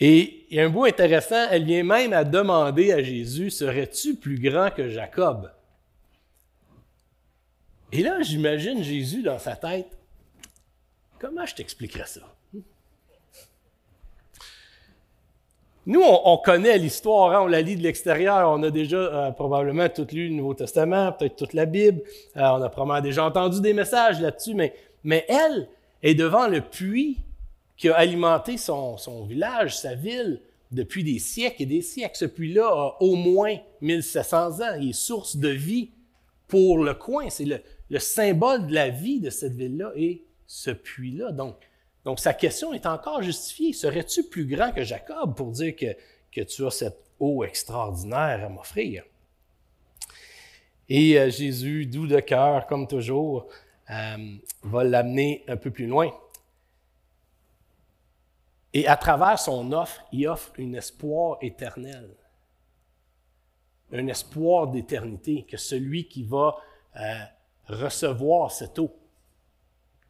Et 0.00 0.44
il 0.50 0.56
y 0.58 0.60
a 0.60 0.66
un 0.66 0.68
bout 0.68 0.84
intéressant, 0.84 1.48
elle 1.50 1.64
vient 1.64 1.82
même 1.82 2.12
à 2.12 2.24
demander 2.24 2.92
à 2.92 3.02
Jésus, 3.02 3.48
serais-tu 3.48 4.16
plus 4.16 4.38
grand 4.38 4.70
que 4.70 4.90
Jacob? 4.90 5.50
Et 7.90 8.02
là, 8.02 8.20
j'imagine 8.20 8.82
Jésus 8.82 9.22
dans 9.22 9.38
sa 9.38 9.56
tête, 9.56 9.96
comment 11.22 11.46
je 11.46 11.54
t'expliquerais 11.54 12.06
ça? 12.06 12.20
Nous, 15.84 16.00
on, 16.00 16.36
connaît 16.36 16.78
l'histoire, 16.78 17.32
hein, 17.32 17.42
on 17.42 17.46
la 17.46 17.60
lit 17.60 17.74
de 17.74 17.82
l'extérieur, 17.82 18.48
on 18.50 18.62
a 18.62 18.70
déjà 18.70 18.98
euh, 18.98 19.30
probablement 19.32 19.88
tout 19.88 20.06
lu 20.12 20.28
le 20.28 20.34
Nouveau 20.34 20.54
Testament, 20.54 21.10
peut-être 21.12 21.34
toute 21.34 21.54
la 21.54 21.66
Bible, 21.66 22.02
euh, 22.36 22.40
on 22.40 22.62
a 22.62 22.68
probablement 22.68 23.00
déjà 23.00 23.24
entendu 23.24 23.60
des 23.60 23.72
messages 23.72 24.20
là-dessus, 24.20 24.54
mais, 24.54 24.74
mais 25.02 25.24
elle 25.28 25.68
est 26.04 26.14
devant 26.14 26.46
le 26.46 26.60
puits 26.60 27.18
qui 27.76 27.88
a 27.88 27.96
alimenté 27.96 28.58
son, 28.58 28.96
village, 29.28 29.76
sa 29.76 29.96
ville, 29.96 30.40
depuis 30.70 31.02
des 31.02 31.18
siècles 31.18 31.64
et 31.64 31.66
des 31.66 31.82
siècles. 31.82 32.16
Ce 32.16 32.24
puits-là 32.26 32.66
a 32.66 32.96
au 33.00 33.16
moins 33.16 33.56
1700 33.80 34.60
ans, 34.60 34.76
il 34.80 34.90
est 34.90 34.92
source 34.92 35.36
de 35.36 35.48
vie 35.48 35.90
pour 36.46 36.78
le 36.78 36.94
coin, 36.94 37.28
c'est 37.28 37.44
le, 37.44 37.60
le 37.90 37.98
symbole 37.98 38.68
de 38.68 38.74
la 38.74 38.88
vie 38.88 39.18
de 39.18 39.30
cette 39.30 39.54
ville-là 39.54 39.90
et 39.96 40.22
ce 40.52 40.70
puits-là. 40.70 41.32
Donc, 41.32 41.56
donc, 42.04 42.18
sa 42.18 42.34
question 42.34 42.74
est 42.74 42.84
encore 42.84 43.22
justifiée. 43.22 43.72
Serais-tu 43.72 44.24
plus 44.24 44.44
grand 44.44 44.72
que 44.72 44.82
Jacob 44.82 45.34
pour 45.34 45.50
dire 45.50 45.74
que, 45.74 45.96
que 46.30 46.42
tu 46.42 46.66
as 46.66 46.70
cette 46.70 47.10
eau 47.18 47.42
extraordinaire 47.42 48.44
à 48.44 48.48
m'offrir? 48.48 49.04
Et 50.88 51.18
euh, 51.18 51.30
Jésus, 51.30 51.86
doux 51.86 52.06
de 52.06 52.20
cœur, 52.20 52.66
comme 52.66 52.86
toujours, 52.86 53.48
euh, 53.90 54.36
va 54.62 54.84
l'amener 54.84 55.42
un 55.48 55.56
peu 55.56 55.70
plus 55.70 55.86
loin. 55.86 56.10
Et 58.74 58.86
à 58.86 58.96
travers 58.96 59.38
son 59.38 59.72
offre, 59.72 60.02
il 60.12 60.26
offre 60.28 60.52
un 60.58 60.72
espoir 60.74 61.38
éternel, 61.40 62.10
un 63.92 64.06
espoir 64.08 64.66
d'éternité, 64.66 65.46
que 65.48 65.56
celui 65.56 66.08
qui 66.08 66.24
va 66.24 66.56
euh, 66.96 67.14
recevoir 67.68 68.50
cette 68.50 68.78
eau 68.78 68.94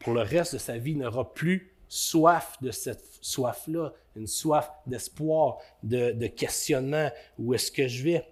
pour 0.03 0.15
le 0.15 0.23
reste 0.23 0.55
de 0.55 0.59
sa 0.59 0.79
vie 0.79 0.97
n'aura 0.97 1.33
plus 1.33 1.73
soif 1.89 2.57
de 2.63 2.71
cette 2.71 3.05
soif-là, 3.21 3.93
une 4.17 4.27
soif 4.27 4.71
d'espoir, 4.87 5.59
de, 5.83 6.27
questionnement, 6.27 7.11
où 7.39 7.53
est-ce 7.53 7.71
que 7.71 7.87
je 7.87 8.03
vais? 8.03 8.25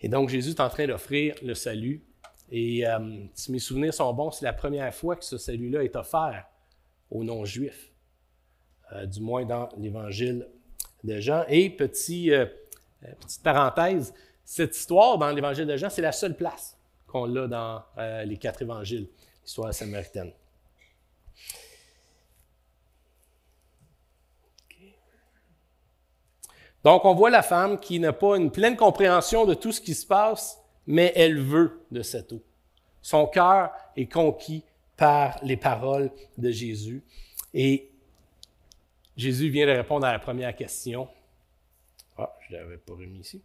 Et 0.00 0.08
donc 0.08 0.28
Jésus 0.30 0.50
est 0.50 0.60
en 0.60 0.68
train 0.68 0.86
d'offrir 0.86 1.34
le 1.42 1.54
salut. 1.54 2.02
Et 2.50 2.86
euh, 2.86 3.24
si 3.34 3.52
mes 3.52 3.58
souvenirs 3.58 3.92
sont 3.92 4.12
bons, 4.12 4.30
c'est 4.30 4.44
la 4.44 4.52
première 4.52 4.94
fois 4.94 5.16
que 5.16 5.24
ce 5.24 5.38
salut-là 5.38 5.82
est 5.84 5.96
offert 5.96 6.46
aux 7.10 7.22
non-juifs, 7.22 7.92
euh, 8.92 9.06
du 9.06 9.20
moins 9.20 9.44
dans 9.44 9.68
l'Évangile 9.76 10.48
de 11.04 11.20
Jean. 11.20 11.44
Et 11.48 11.74
euh, 11.80 12.46
petite 13.20 13.42
parenthèse, 13.42 14.14
cette 14.44 14.76
histoire 14.76 15.18
dans 15.18 15.30
l'Évangile 15.30 15.66
de 15.66 15.76
Jean, 15.76 15.90
c'est 15.90 16.02
la 16.02 16.12
seule 16.12 16.36
place 16.36 16.78
qu'on 17.06 17.26
l'a 17.26 17.46
dans 17.46 17.82
les 18.24 18.36
quatre 18.38 18.62
évangiles, 18.62 19.08
l'histoire 19.44 19.72
samaritaine. 19.72 20.32
Donc, 26.82 27.04
on 27.04 27.14
voit 27.14 27.30
la 27.30 27.42
femme 27.42 27.80
qui 27.80 27.98
n'a 27.98 28.12
pas 28.12 28.36
une 28.36 28.50
pleine 28.50 28.76
compréhension 28.76 29.46
de 29.46 29.54
tout 29.54 29.72
ce 29.72 29.80
qui 29.80 29.94
se 29.94 30.06
passe, 30.06 30.58
mais 30.86 31.12
elle 31.16 31.40
veut 31.40 31.82
de 31.90 32.02
cette 32.02 32.32
eau. 32.32 32.42
Son 33.00 33.26
cœur 33.26 33.70
est 33.96 34.10
conquis 34.10 34.64
par 34.96 35.38
les 35.42 35.56
paroles 35.56 36.10
de 36.36 36.50
Jésus. 36.50 37.02
Et 37.54 37.90
Jésus 39.16 39.48
vient 39.48 39.66
de 39.66 39.72
répondre 39.72 40.06
à 40.06 40.12
la 40.12 40.18
première 40.18 40.54
question. 40.54 41.08
Ah, 42.18 42.36
je 42.46 42.54
ne 42.54 42.60
l'avais 42.60 42.76
pas 42.76 42.92
remis 42.92 43.20
ici. 43.20 43.42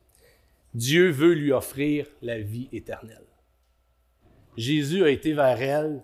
Dieu 0.73 1.09
veut 1.09 1.33
lui 1.33 1.51
offrir 1.51 2.07
la 2.21 2.39
vie 2.39 2.67
éternelle. 2.71 3.28
Jésus 4.57 5.03
a 5.03 5.09
été 5.09 5.33
vers 5.33 5.61
elle, 5.61 6.03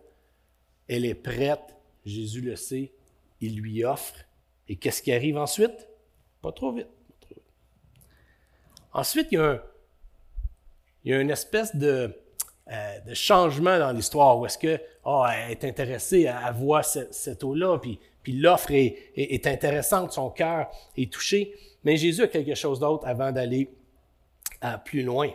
elle 0.87 1.05
est 1.05 1.15
prête, 1.15 1.75
Jésus 2.05 2.41
le 2.41 2.55
sait, 2.55 2.91
il 3.41 3.57
lui 3.59 3.83
offre. 3.83 4.15
Et 4.67 4.77
qu'est-ce 4.77 5.01
qui 5.01 5.11
arrive 5.11 5.37
ensuite? 5.37 5.87
Pas 6.41 6.51
trop 6.51 6.71
vite. 6.71 6.87
Ensuite, 8.93 9.27
il 9.31 9.59
y 11.03 11.13
a, 11.13 11.19
une 11.19 11.29
espèce 11.29 11.75
de, 11.75 12.15
euh, 12.71 12.99
de 13.01 13.13
changement 13.13 13.77
dans 13.77 13.91
l'histoire 13.91 14.39
où 14.39 14.45
est-ce 14.45 14.57
que 14.57 14.79
oh, 15.03 15.25
elle 15.31 15.51
est 15.51 15.63
intéressée 15.65 16.27
à, 16.27 16.51
voir 16.51 16.85
cette, 16.85 17.43
eau-là, 17.43 17.77
puis, 17.79 17.99
l'offre 18.27 18.71
est, 18.71 19.11
est, 19.15 19.45
intéressante, 19.47 20.13
son 20.13 20.29
cœur 20.29 20.69
est 20.97 21.11
touché. 21.11 21.53
Mais 21.83 21.97
Jésus 21.97 22.23
a 22.23 22.27
quelque 22.27 22.55
chose 22.55 22.79
d'autre 22.79 23.05
avant 23.05 23.31
d'aller 23.31 23.69
euh, 24.63 24.77
plus 24.83 25.03
loin. 25.03 25.29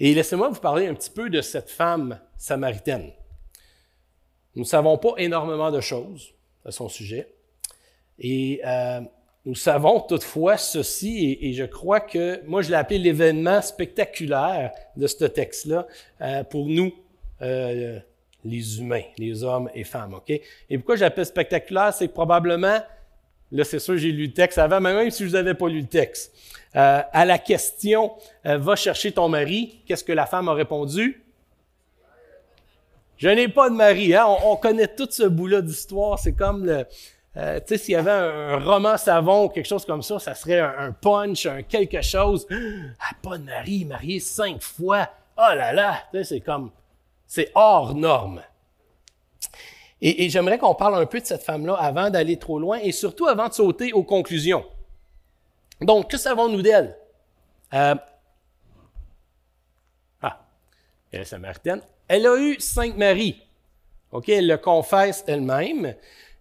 Et 0.00 0.14
laissez-moi 0.14 0.48
vous 0.48 0.60
parler 0.60 0.86
un 0.86 0.94
petit 0.94 1.10
peu 1.10 1.28
de 1.28 1.40
cette 1.40 1.70
femme 1.70 2.20
samaritaine. 2.36 3.10
Nous 4.54 4.62
ne 4.62 4.68
savons 4.68 4.96
pas 4.98 5.14
énormément 5.18 5.70
de 5.70 5.80
choses 5.80 6.34
à 6.64 6.70
son 6.70 6.88
sujet. 6.88 7.28
Et 8.18 8.60
euh, 8.64 9.00
nous 9.44 9.54
savons 9.54 10.00
toutefois 10.00 10.56
ceci, 10.56 11.38
et, 11.40 11.52
je 11.52 11.64
crois 11.64 12.00
que 12.00 12.42
moi 12.46 12.62
je 12.62 12.70
l'ai 12.70 12.76
appelé 12.76 12.98
l'événement 12.98 13.62
spectaculaire 13.62 14.72
de 14.96 15.06
ce 15.06 15.24
texte-là 15.24 15.86
euh, 16.20 16.44
pour 16.44 16.66
nous, 16.66 16.92
euh, 17.42 17.98
les 18.44 18.78
humains, 18.78 19.04
les 19.16 19.42
hommes 19.42 19.70
et 19.74 19.84
femmes. 19.84 20.14
ok? 20.14 20.30
Et 20.30 20.78
pourquoi 20.78 20.96
j'appelle 20.96 21.26
spectaculaire, 21.26 21.94
c'est 21.94 22.08
que 22.08 22.12
probablement, 22.12 22.78
là 23.52 23.64
c'est 23.64 23.78
sûr 23.78 23.96
j'ai 23.96 24.12
lu 24.12 24.26
le 24.26 24.32
texte 24.32 24.58
avant, 24.58 24.80
mais 24.80 24.92
même 24.92 25.10
si 25.10 25.26
je 25.26 25.32
n'avais 25.32 25.54
pas 25.54 25.68
lu 25.68 25.80
le 25.80 25.86
texte, 25.86 26.34
euh, 26.76 27.02
à 27.12 27.24
la 27.24 27.38
question 27.38 28.12
Va 28.44 28.76
chercher 28.76 29.12
ton 29.12 29.28
mari, 29.28 29.80
qu'est-ce 29.86 30.04
que 30.04 30.12
la 30.12 30.26
femme 30.26 30.48
a 30.48 30.54
répondu? 30.54 31.24
Je 33.16 33.28
n'ai 33.28 33.48
pas 33.48 33.68
de 33.68 33.74
mari. 33.74 34.14
Hein? 34.14 34.26
On, 34.28 34.52
on 34.52 34.56
connaît 34.56 34.86
tout 34.86 35.08
ce 35.10 35.24
bout-là 35.24 35.60
d'histoire. 35.60 36.18
C'est 36.20 36.34
comme 36.34 36.64
le, 36.64 36.86
euh, 37.38 37.60
tu 37.60 37.66
sais, 37.68 37.78
s'il 37.78 37.92
y 37.92 37.96
avait 37.96 38.10
un, 38.10 38.58
roman 38.58 38.96
savon 38.96 39.44
ou 39.44 39.48
quelque 39.48 39.68
chose 39.68 39.84
comme 39.84 40.02
ça, 40.02 40.18
ça 40.18 40.34
serait 40.34 40.58
un, 40.58 40.90
punch, 40.92 41.46
un 41.46 41.62
quelque 41.62 42.02
chose. 42.02 42.46
Ah, 43.00 43.14
pas 43.22 43.38
de 43.38 43.44
mari, 43.44 43.84
marié 43.84 44.18
cinq 44.18 44.60
fois. 44.60 45.08
Oh 45.36 45.54
là 45.54 45.72
là! 45.72 46.02
C'est 46.24 46.40
comme, 46.40 46.70
c'est 47.26 47.52
hors 47.54 47.94
norme. 47.94 48.42
Et, 50.00 50.28
j'aimerais 50.30 50.58
qu'on 50.58 50.74
parle 50.74 50.96
un 50.96 51.06
peu 51.06 51.20
de 51.20 51.26
cette 51.26 51.42
femme-là 51.42 51.74
avant 51.74 52.08
d'aller 52.08 52.36
trop 52.38 52.58
loin 52.58 52.78
et 52.78 52.92
surtout 52.92 53.26
avant 53.26 53.48
de 53.48 53.52
sauter 53.52 53.92
aux 53.92 54.04
conclusions. 54.04 54.64
Donc, 55.80 56.10
que 56.10 56.16
savons-nous 56.16 56.62
d'elle? 56.62 56.96
Euh, 57.74 57.94
ah, 60.22 60.40
elle 61.12 61.20
est 61.20 61.24
samaritaine. 61.24 61.80
Elle 62.08 62.26
a 62.26 62.36
eu 62.36 62.58
cinq 62.58 62.96
maris. 62.96 63.42
OK, 64.12 64.28
elle 64.28 64.46
le 64.46 64.56
confesse 64.56 65.24
elle-même. 65.26 65.94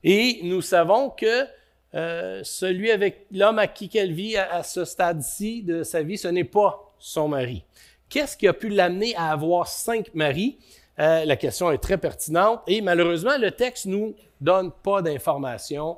Et 0.03 0.39
nous 0.43 0.61
savons 0.61 1.09
que 1.09 1.45
euh, 1.93 2.41
celui 2.43 2.91
avec 2.91 3.25
l'homme 3.31 3.59
à 3.59 3.67
qui 3.67 3.89
elle 3.95 4.13
vit 4.13 4.37
à, 4.37 4.63
ce 4.63 4.85
stade-ci 4.85 5.63
de 5.63 5.83
sa 5.83 6.01
vie, 6.01 6.17
ce 6.17 6.27
n'est 6.27 6.43
pas 6.43 6.93
son 6.99 7.27
mari. 7.27 7.63
Qu'est-ce 8.09 8.37
qui 8.37 8.47
a 8.47 8.53
pu 8.53 8.69
l'amener 8.69 9.15
à 9.15 9.31
avoir 9.31 9.67
cinq 9.67 10.13
maris? 10.13 10.57
Euh, 10.99 11.25
la 11.25 11.35
question 11.35 11.71
est 11.71 11.77
très 11.77 11.97
pertinente 11.97 12.61
et 12.67 12.81
malheureusement, 12.81 13.37
le 13.37 13.51
texte 13.51 13.85
ne 13.85 13.95
nous 13.97 14.15
donne 14.41 14.71
pas 14.71 15.01
d'informations 15.01 15.97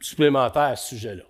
supplémentaires 0.00 0.62
à 0.62 0.76
ce 0.76 0.88
sujet-là. 0.88 1.22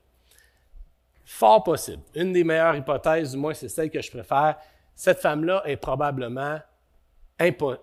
Fort 1.32 1.64
possible. 1.64 2.02
Une 2.14 2.32
des 2.32 2.44
meilleures 2.44 2.76
hypothèses, 2.76 3.32
du 3.32 3.38
moins, 3.38 3.54
c'est 3.54 3.68
celle 3.68 3.90
que 3.90 4.00
je 4.00 4.10
préfère. 4.10 4.56
Cette 4.94 5.18
femme-là 5.18 5.62
est 5.64 5.76
probablement, 5.76 6.58
euh, 7.40 7.76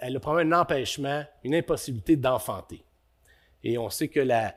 elle 0.00 0.16
a 0.16 0.20
probablement 0.20 0.56
un 0.56 0.60
empêchement, 0.60 1.22
une 1.44 1.54
impossibilité 1.54 2.16
d'enfanter. 2.16 2.82
Et 3.62 3.78
on 3.78 3.88
sait 3.90 4.08
que 4.08 4.20
la, 4.20 4.54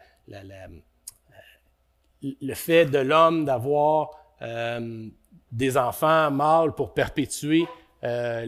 le 2.22 2.54
fait 2.54 2.86
de 2.86 3.00
l'homme 3.00 3.46
d'avoir 3.46 4.12
euh, 4.42 5.08
des 5.52 5.78
enfants 5.78 6.32
mâles 6.32 6.74
pour 6.74 6.94
perpétuer 6.94 7.66
euh, 8.04 8.46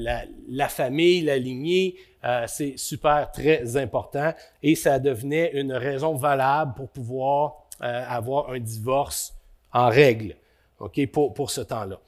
la, 0.47 0.69
famille, 0.69 1.21
la 1.21 1.37
lignée, 1.37 1.95
euh, 2.23 2.45
c'est 2.47 2.77
super 2.77 3.31
très 3.31 3.75
important 3.77 4.33
et 4.63 4.75
ça 4.75 4.99
devenait 4.99 5.51
une 5.53 5.73
raison 5.73 6.15
valable 6.15 6.73
pour 6.75 6.89
pouvoir 6.89 7.57
avoir 7.79 8.51
un 8.51 8.59
divorce 8.59 9.33
en 9.73 9.89
règle, 9.89 10.35
ok, 10.79 11.07
pour, 11.07 11.33
pour 11.33 11.51
ce 11.51 11.61
temps-là. 11.61 11.99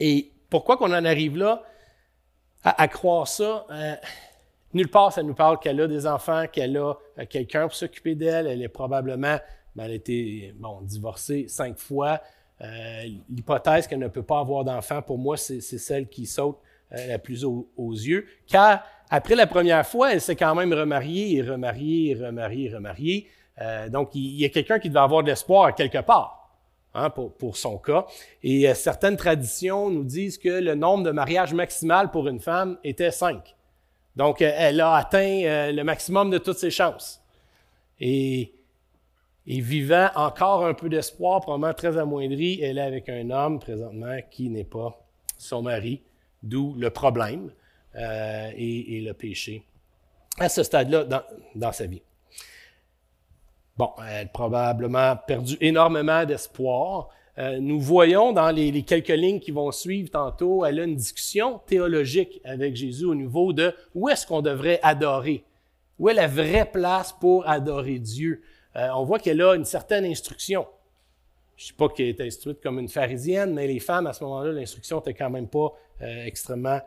Et 0.00 0.30
pourquoi 0.48 0.76
qu'on 0.76 0.92
en 0.92 1.04
arrive 1.04 1.36
là? 1.36 1.62
à, 2.64 2.88
croire 2.88 3.28
ça. 3.28 3.66
Euh, 3.70 3.94
nulle 4.74 4.88
part, 4.88 5.12
ça 5.12 5.22
nous 5.22 5.34
parle 5.34 5.58
qu'elle 5.58 5.80
a 5.80 5.86
des 5.86 6.06
enfants, 6.06 6.44
qu'elle 6.50 6.76
a 6.76 6.94
euh, 7.18 7.26
quelqu'un 7.28 7.62
pour 7.62 7.74
s'occuper 7.74 8.14
d'elle. 8.14 8.46
Elle 8.46 8.62
est 8.62 8.68
probablement, 8.68 9.38
ben, 9.74 9.84
elle 9.84 9.90
a 9.90 9.94
été 9.94 10.54
bon, 10.56 10.80
divorcée 10.82 11.46
cinq 11.48 11.78
fois. 11.78 12.20
Euh, 12.60 13.02
l'hypothèse 13.28 13.86
qu'elle 13.86 13.98
ne 13.98 14.08
peut 14.08 14.22
pas 14.22 14.38
avoir 14.38 14.64
d'enfant, 14.64 15.02
pour 15.02 15.18
moi, 15.18 15.36
c'est 15.36 15.60
celle 15.60 16.08
qui 16.08 16.26
saute 16.26 16.58
la 16.90 17.18
plus 17.18 17.42
aux, 17.44 17.66
yeux. 17.78 18.26
Car 18.46 18.84
après 19.08 19.34
la 19.34 19.46
première 19.46 19.86
fois, 19.86 20.12
elle 20.12 20.20
s'est 20.20 20.36
quand 20.36 20.54
même 20.54 20.74
remariée 20.74 21.36
et 21.36 21.42
remariée 21.42 22.10
et 22.10 22.14
remariée 22.14 22.66
et 22.66 22.74
remariée. 22.74 23.28
donc, 23.88 24.14
il, 24.14 24.38
y 24.38 24.44
a 24.44 24.50
quelqu'un 24.50 24.78
qui 24.78 24.90
devait 24.90 25.00
avoir 25.00 25.22
de 25.22 25.28
l'espoir 25.28 25.74
quelque 25.74 26.02
part. 26.02 26.41
Hein, 26.94 27.08
pour, 27.08 27.56
son 27.56 27.78
cas. 27.78 28.04
Et 28.42 28.68
euh, 28.68 28.74
certaines 28.74 29.16
traditions 29.16 29.88
nous 29.88 30.04
disent 30.04 30.36
que 30.36 30.50
le 30.50 30.74
nombre 30.74 31.04
de 31.04 31.10
mariages 31.10 31.54
maximal 31.54 32.10
pour 32.10 32.28
une 32.28 32.38
femme 32.38 32.76
était 32.84 33.10
cinq. 33.10 33.56
Donc, 34.14 34.42
euh, 34.42 34.52
elle 34.54 34.78
a 34.82 34.96
atteint 34.96 35.42
euh, 35.44 35.72
le 35.72 35.84
maximum 35.84 36.28
de 36.28 36.36
toutes 36.36 36.58
ses 36.58 36.70
chances. 36.70 37.22
Et, 37.98 38.52
vivant 39.46 40.10
encore 40.16 40.66
un 40.66 40.74
peu 40.74 40.90
d'espoir, 40.90 41.40
probablement 41.40 41.72
très 41.72 41.96
amoindri, 41.96 42.60
elle 42.60 42.76
est 42.76 42.82
avec 42.82 43.08
un 43.08 43.30
homme 43.30 43.58
présentement 43.58 44.18
qui 44.30 44.50
n'est 44.50 44.62
pas 44.64 45.02
son 45.38 45.62
mari, 45.62 46.02
d'où 46.42 46.74
le 46.78 46.90
problème 46.90 47.50
et, 47.94 49.00
le 49.04 49.12
péché 49.12 49.64
à 50.38 50.48
ce 50.48 50.62
stade-là 50.62 51.24
dans 51.54 51.72
sa 51.72 51.86
vie. 51.86 52.02
Bon, 53.76 53.90
elle 54.06 54.26
a 54.26 54.28
probablement 54.28 55.16
perdu 55.26 55.56
énormément 55.60 56.24
d'espoir. 56.24 57.08
Euh, 57.38 57.58
nous 57.58 57.80
voyons 57.80 58.32
dans 58.32 58.50
les, 58.50 58.82
quelques 58.82 59.08
lignes 59.08 59.40
qui 59.40 59.50
vont 59.50 59.72
suivre 59.72 60.10
tantôt, 60.10 60.66
elle 60.66 60.80
a 60.80 60.84
une 60.84 60.96
discussion 60.96 61.60
théologique 61.66 62.40
avec 62.44 62.76
Jésus 62.76 63.06
au 63.06 63.14
niveau 63.14 63.54
de 63.54 63.74
où 63.94 64.10
est-ce 64.10 64.26
qu'on 64.26 64.42
devrait 64.42 64.78
adorer, 64.82 65.44
où 65.98 66.10
est 66.10 66.14
la 66.14 66.26
vraie 66.26 66.70
place 66.70 67.12
pour 67.12 67.48
adorer 67.48 67.98
Dieu? 67.98 68.42
Euh, 68.76 68.88
on 68.94 69.04
voit 69.04 69.18
qu'elle 69.18 69.40
a 69.40 69.54
une 69.54 69.64
certaine 69.64 70.04
instruction. 70.04 70.66
Je 71.56 71.64
ne 71.64 71.68
sais 71.68 71.74
pas 71.74 71.88
qu'elle 71.88 72.08
est 72.08 72.20
instruite 72.20 72.60
comme 72.62 72.78
une 72.78 72.88
pharisienne, 72.88 73.54
mais 73.54 73.66
les 73.66 73.80
femmes, 73.80 74.06
à 74.06 74.12
ce 74.12 74.24
moment-là, 74.24 74.52
l'instruction 74.52 74.98
n'était 74.98 75.14
quand 75.14 75.30
même 75.30 75.48
pas 75.48 75.72
euh, 76.02 76.24
extrêmement 76.24 76.80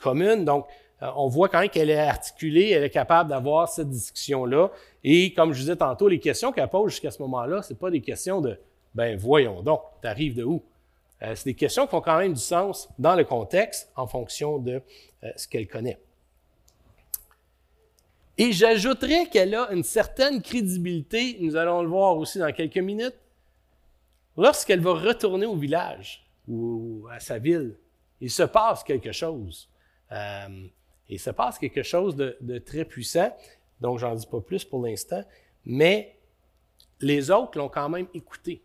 commune. 0.00 0.44
Donc, 0.44 0.66
euh, 0.66 0.91
on 1.16 1.28
voit 1.28 1.48
quand 1.48 1.60
même 1.60 1.68
qu'elle 1.68 1.90
est 1.90 1.98
articulée, 1.98 2.70
elle 2.70 2.84
est 2.84 2.90
capable 2.90 3.30
d'avoir 3.30 3.68
cette 3.68 3.90
discussion-là. 3.90 4.70
Et 5.02 5.32
comme 5.34 5.52
je 5.52 5.60
disais 5.60 5.76
tantôt, 5.76 6.08
les 6.08 6.20
questions 6.20 6.52
qu'elle 6.52 6.68
pose 6.68 6.92
jusqu'à 6.92 7.10
ce 7.10 7.20
moment-là, 7.22 7.62
ce 7.62 7.74
pas 7.74 7.90
des 7.90 8.00
questions 8.00 8.40
de 8.40 8.58
ben 8.94 9.16
voyons 9.16 9.62
donc, 9.62 9.80
tu 10.00 10.08
arrives 10.08 10.34
de 10.34 10.44
où? 10.44 10.62
Euh, 11.22 11.34
c'est 11.34 11.46
des 11.46 11.54
questions 11.54 11.86
qui 11.86 11.94
ont 11.94 12.00
quand 12.00 12.18
même 12.18 12.34
du 12.34 12.40
sens 12.40 12.88
dans 12.98 13.14
le 13.14 13.24
contexte 13.24 13.90
en 13.96 14.06
fonction 14.06 14.58
de 14.58 14.82
euh, 15.24 15.30
ce 15.36 15.48
qu'elle 15.48 15.66
connaît. 15.68 15.98
Et 18.38 18.52
j'ajouterais 18.52 19.26
qu'elle 19.26 19.54
a 19.54 19.70
une 19.72 19.84
certaine 19.84 20.42
crédibilité, 20.42 21.38
nous 21.40 21.54
allons 21.54 21.82
le 21.82 21.88
voir 21.88 22.16
aussi 22.16 22.38
dans 22.38 22.52
quelques 22.52 22.78
minutes, 22.78 23.16
lorsqu'elle 24.36 24.80
va 24.80 24.94
retourner 24.94 25.46
au 25.46 25.56
village 25.56 26.26
ou 26.48 27.06
à 27.10 27.20
sa 27.20 27.38
ville. 27.38 27.76
Il 28.20 28.30
se 28.30 28.42
passe 28.42 28.82
quelque 28.82 29.12
chose. 29.12 29.68
Et 31.12 31.16
il 31.16 31.18
se 31.18 31.28
passe 31.28 31.58
quelque 31.58 31.82
chose 31.82 32.16
de, 32.16 32.58
très 32.64 32.86
puissant, 32.86 33.36
donc 33.82 33.98
j'en 33.98 34.14
dis 34.14 34.26
pas 34.26 34.40
plus 34.40 34.64
pour 34.64 34.82
l'instant, 34.82 35.22
mais 35.66 36.16
les 37.00 37.30
autres 37.30 37.58
l'ont 37.58 37.68
quand 37.68 37.90
même 37.90 38.06
écouté. 38.14 38.62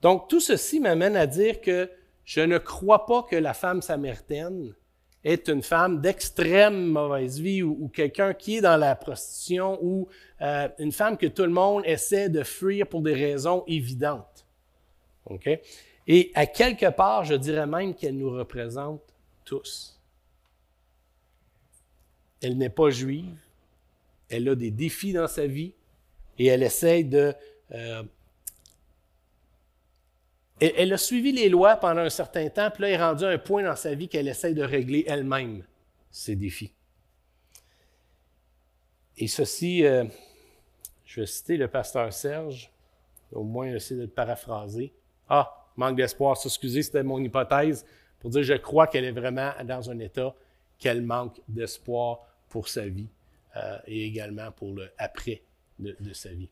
Donc 0.00 0.30
tout 0.30 0.40
ceci 0.40 0.80
m'amène 0.80 1.14
à 1.14 1.26
dire 1.26 1.60
que 1.60 1.90
je 2.24 2.40
ne 2.40 2.56
crois 2.56 3.04
pas 3.04 3.22
que 3.24 3.36
la 3.36 3.52
femme 3.52 3.82
samaritaine 3.82 4.74
est 5.22 5.48
une 5.48 5.62
femme 5.62 6.00
d'extrême 6.00 6.86
mauvaise 6.86 7.38
vie 7.38 7.62
ou, 7.62 7.88
quelqu'un 7.88 8.32
qui 8.32 8.56
est 8.56 8.60
dans 8.62 8.78
la 8.78 8.96
prostitution 8.96 9.78
ou 9.82 10.08
euh, 10.40 10.70
une 10.78 10.92
femme 10.92 11.18
que 11.18 11.26
tout 11.26 11.42
le 11.42 11.50
monde 11.50 11.82
essaie 11.84 12.30
de 12.30 12.42
fuir 12.42 12.86
pour 12.86 13.02
des 13.02 13.12
raisons 13.12 13.62
évidentes. 13.66 14.46
OK? 15.26 15.50
Et 16.06 16.32
à 16.34 16.46
quelque 16.46 16.88
part, 16.88 17.24
je 17.24 17.34
dirais 17.34 17.66
même 17.66 17.94
qu'elle 17.94 18.16
nous 18.16 18.30
représente 18.30 19.02
tous. 19.44 19.91
Elle 22.42 22.58
n'est 22.58 22.70
pas 22.70 22.90
juive. 22.90 23.36
Elle 24.28 24.48
a 24.48 24.54
des 24.54 24.70
défis 24.70 25.12
dans 25.12 25.28
sa 25.28 25.46
vie 25.46 25.72
et 26.38 26.46
elle 26.46 26.62
essaie 26.62 27.04
de... 27.04 27.34
Euh, 27.72 28.02
elle, 30.60 30.92
a 30.92 30.98
suivi 30.98 31.32
les 31.32 31.48
lois 31.48 31.76
pendant 31.76 32.02
un 32.02 32.10
certain 32.10 32.48
temps, 32.48 32.70
puis 32.70 32.82
là, 32.82 32.88
elle 32.88 32.94
est 32.94 33.02
rendue 33.02 33.24
un 33.24 33.38
point 33.38 33.64
dans 33.64 33.74
sa 33.74 33.94
vie 33.94 34.08
qu'elle 34.08 34.28
essaie 34.28 34.54
de 34.54 34.62
régler 34.62 35.04
elle-même 35.08 35.64
ses 36.10 36.36
défis. 36.36 36.72
Et 39.16 39.26
ceci, 39.26 39.84
euh, 39.84 40.04
je 41.04 41.20
vais 41.20 41.26
citer 41.26 41.56
le 41.56 41.66
pasteur 41.66 42.12
Serge, 42.12 42.70
au 43.32 43.42
moins 43.42 43.74
essayer 43.74 43.96
de 43.96 44.02
le 44.02 44.08
paraphraser. 44.08 44.92
Ah, 45.28 45.68
manque 45.76 45.96
d'espoir, 45.96 46.38
excusez, 46.44 46.82
c'était 46.82 47.02
mon 47.02 47.18
hypothèse, 47.18 47.84
pour 48.20 48.30
dire 48.30 48.44
je 48.44 48.54
crois 48.54 48.86
qu'elle 48.86 49.04
est 49.04 49.12
vraiment 49.12 49.52
dans 49.64 49.90
un 49.90 49.98
état 49.98 50.32
qu'elle 50.78 51.02
manque 51.02 51.40
d'espoir 51.48 52.20
pour 52.52 52.68
sa 52.68 52.86
vie 52.86 53.08
euh, 53.56 53.78
et 53.86 54.04
également 54.04 54.52
pour 54.52 54.74
le 54.74 54.90
après 54.98 55.42
de, 55.78 56.12
sa 56.12 56.28
vie. 56.28 56.50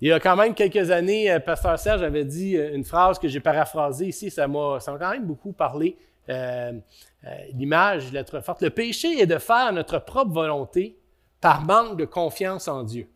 Il 0.00 0.08
y 0.08 0.12
a 0.12 0.18
quand 0.18 0.36
même 0.36 0.52
quelques 0.52 0.90
années, 0.90 1.30
euh, 1.30 1.38
Pasteur 1.38 1.78
Serge 1.78 2.02
avait 2.02 2.24
dit 2.24 2.56
euh, 2.56 2.74
une 2.74 2.84
phrase 2.84 3.20
que 3.20 3.28
j'ai 3.28 3.38
paraphrasée 3.38 4.08
ici, 4.08 4.30
ça 4.30 4.48
m'a 4.48 4.78
quand 4.84 5.10
même 5.10 5.24
beaucoup 5.24 5.52
parlé. 5.52 5.96
L'image, 7.54 8.12
l'être 8.12 8.40
forte. 8.40 8.62
Le 8.62 8.70
péché 8.70 9.20
est 9.20 9.26
de 9.26 9.38
faire 9.38 9.72
notre 9.72 10.00
propre 10.00 10.32
volonté 10.32 10.98
par 11.40 11.62
manque 11.62 11.96
de 11.98 12.04
confiance 12.04 12.66
en 12.68 12.82
Dieu. 12.82 13.08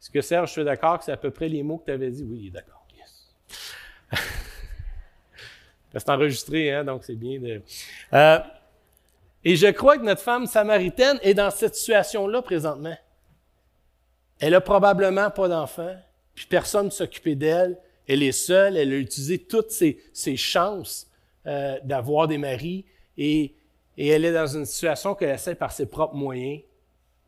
Est-ce 0.00 0.10
que 0.10 0.20
Serge, 0.22 0.48
je 0.48 0.52
suis 0.52 0.64
d'accord 0.64 0.98
que 0.98 1.04
c'est 1.04 1.12
à 1.12 1.16
peu 1.16 1.30
près 1.30 1.48
les 1.48 1.62
mots 1.62 1.78
que 1.78 1.86
tu 1.86 1.90
avais 1.90 2.10
dit? 2.10 2.24
Oui, 2.24 2.50
d'accord. 2.50 2.86
Yes. 2.96 3.34
c'est 5.94 6.08
enregistré, 6.08 6.72
hein, 6.72 6.84
donc 6.84 7.04
c'est 7.04 7.16
bien 7.16 7.38
de. 7.40 7.62
Et 9.44 9.56
je 9.56 9.66
crois 9.66 9.98
que 9.98 10.04
notre 10.04 10.22
femme 10.22 10.46
samaritaine 10.46 11.18
est 11.22 11.34
dans 11.34 11.50
cette 11.50 11.74
situation-là 11.74 12.40
présentement. 12.40 12.96
Elle 14.40 14.54
a 14.54 14.60
probablement 14.60 15.30
pas 15.30 15.48
d'enfant, 15.48 15.94
puis 16.34 16.46
personne 16.46 16.86
ne 16.86 16.90
s'occupait 16.90 17.34
d'elle. 17.34 17.78
Elle 18.06 18.22
est 18.22 18.32
seule, 18.32 18.76
elle 18.76 18.92
a 18.92 18.96
utilisé 18.96 19.38
toutes 19.38 19.70
ses, 19.70 20.36
chances 20.36 21.10
euh, 21.46 21.78
d'avoir 21.84 22.26
des 22.26 22.38
maris 22.38 22.84
et, 23.16 23.54
elle 23.96 24.24
est 24.24 24.32
dans 24.32 24.48
une 24.48 24.64
situation 24.64 25.14
qu'elle 25.14 25.34
essaie 25.34 25.54
par 25.54 25.70
ses 25.70 25.86
propres 25.86 26.16
moyens, 26.16 26.62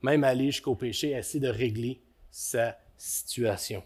même 0.03 0.25
aller 0.25 0.47
jusqu'au 0.47 0.75
péché, 0.75 1.13
essayer 1.13 1.39
de 1.39 1.49
régler 1.49 2.01
sa 2.29 2.77
situation. 2.97 3.85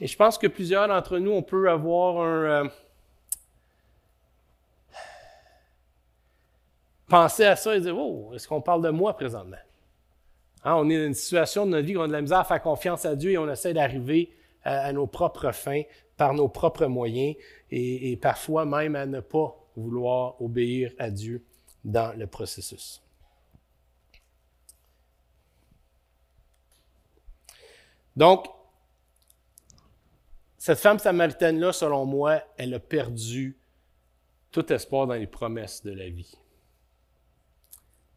Et 0.00 0.08
je 0.08 0.16
pense 0.16 0.36
que 0.36 0.48
plusieurs 0.48 0.88
d'entre 0.88 1.18
nous, 1.18 1.30
on 1.30 1.42
peut 1.42 1.70
avoir 1.70 2.22
un, 2.22 2.64
euh, 2.64 2.68
penser 7.08 7.44
à 7.44 7.56
ça 7.56 7.76
et 7.76 7.80
dire 7.80 7.96
Oh, 7.96 8.32
est-ce 8.34 8.46
qu'on 8.46 8.60
parle 8.60 8.82
de 8.82 8.90
moi 8.90 9.16
présentement? 9.16 9.56
Hein, 10.64 10.74
On 10.76 10.88
est 10.88 10.98
dans 10.98 11.06
une 11.06 11.14
situation 11.14 11.66
de 11.66 11.72
notre 11.72 11.86
vie 11.86 11.96
où 11.96 12.00
on 12.00 12.04
a 12.04 12.08
de 12.08 12.12
la 12.12 12.20
misère 12.20 12.38
à 12.38 12.44
faire 12.44 12.62
confiance 12.62 13.04
à 13.04 13.16
Dieu 13.16 13.32
et 13.32 13.38
on 13.38 13.50
essaie 13.50 13.72
d'arriver 13.72 14.32
à, 14.62 14.92
nos 14.92 15.06
propres 15.06 15.52
fins 15.52 15.82
par 16.16 16.34
nos 16.34 16.48
propres 16.48 16.86
moyens 16.86 17.36
et, 17.70 18.16
parfois 18.16 18.64
même 18.64 18.96
à 18.96 19.06
ne 19.06 19.20
pas 19.20 19.56
vouloir 19.76 20.40
obéir 20.42 20.92
à 20.98 21.10
Dieu 21.10 21.44
dans 21.84 22.16
le 22.18 22.26
processus. 22.26 23.00
Donc, 28.16 28.46
cette 30.56 30.80
femme 30.80 30.98
samaritaine-là, 30.98 31.72
selon 31.72 32.04
moi, 32.04 32.42
elle 32.56 32.74
a 32.74 32.80
perdu 32.80 33.56
tout 34.50 34.72
espoir 34.72 35.06
dans 35.06 35.14
les 35.14 35.28
promesses 35.28 35.84
de 35.84 35.92
la 35.92 36.08
vie. 36.08 36.36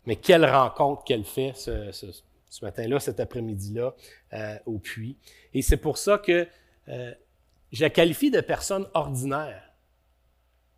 Mais 0.05 0.15
quelle 0.15 0.45
rencontre 0.45 1.03
qu'elle 1.03 1.23
fait 1.23 1.53
ce, 1.55 1.91
matin-là, 2.61 2.99
cet 2.99 3.19
après-midi-là, 3.19 3.93
euh, 4.33 4.57
au 4.65 4.79
puits. 4.79 5.17
Et 5.53 5.61
c'est 5.61 5.77
pour 5.77 5.97
ça 5.97 6.17
que 6.17 6.47
euh, 6.89 7.13
je 7.71 7.83
la 7.83 7.89
qualifie 7.89 8.31
de 8.31 8.41
personne 8.41 8.87
ordinaire. 8.93 9.73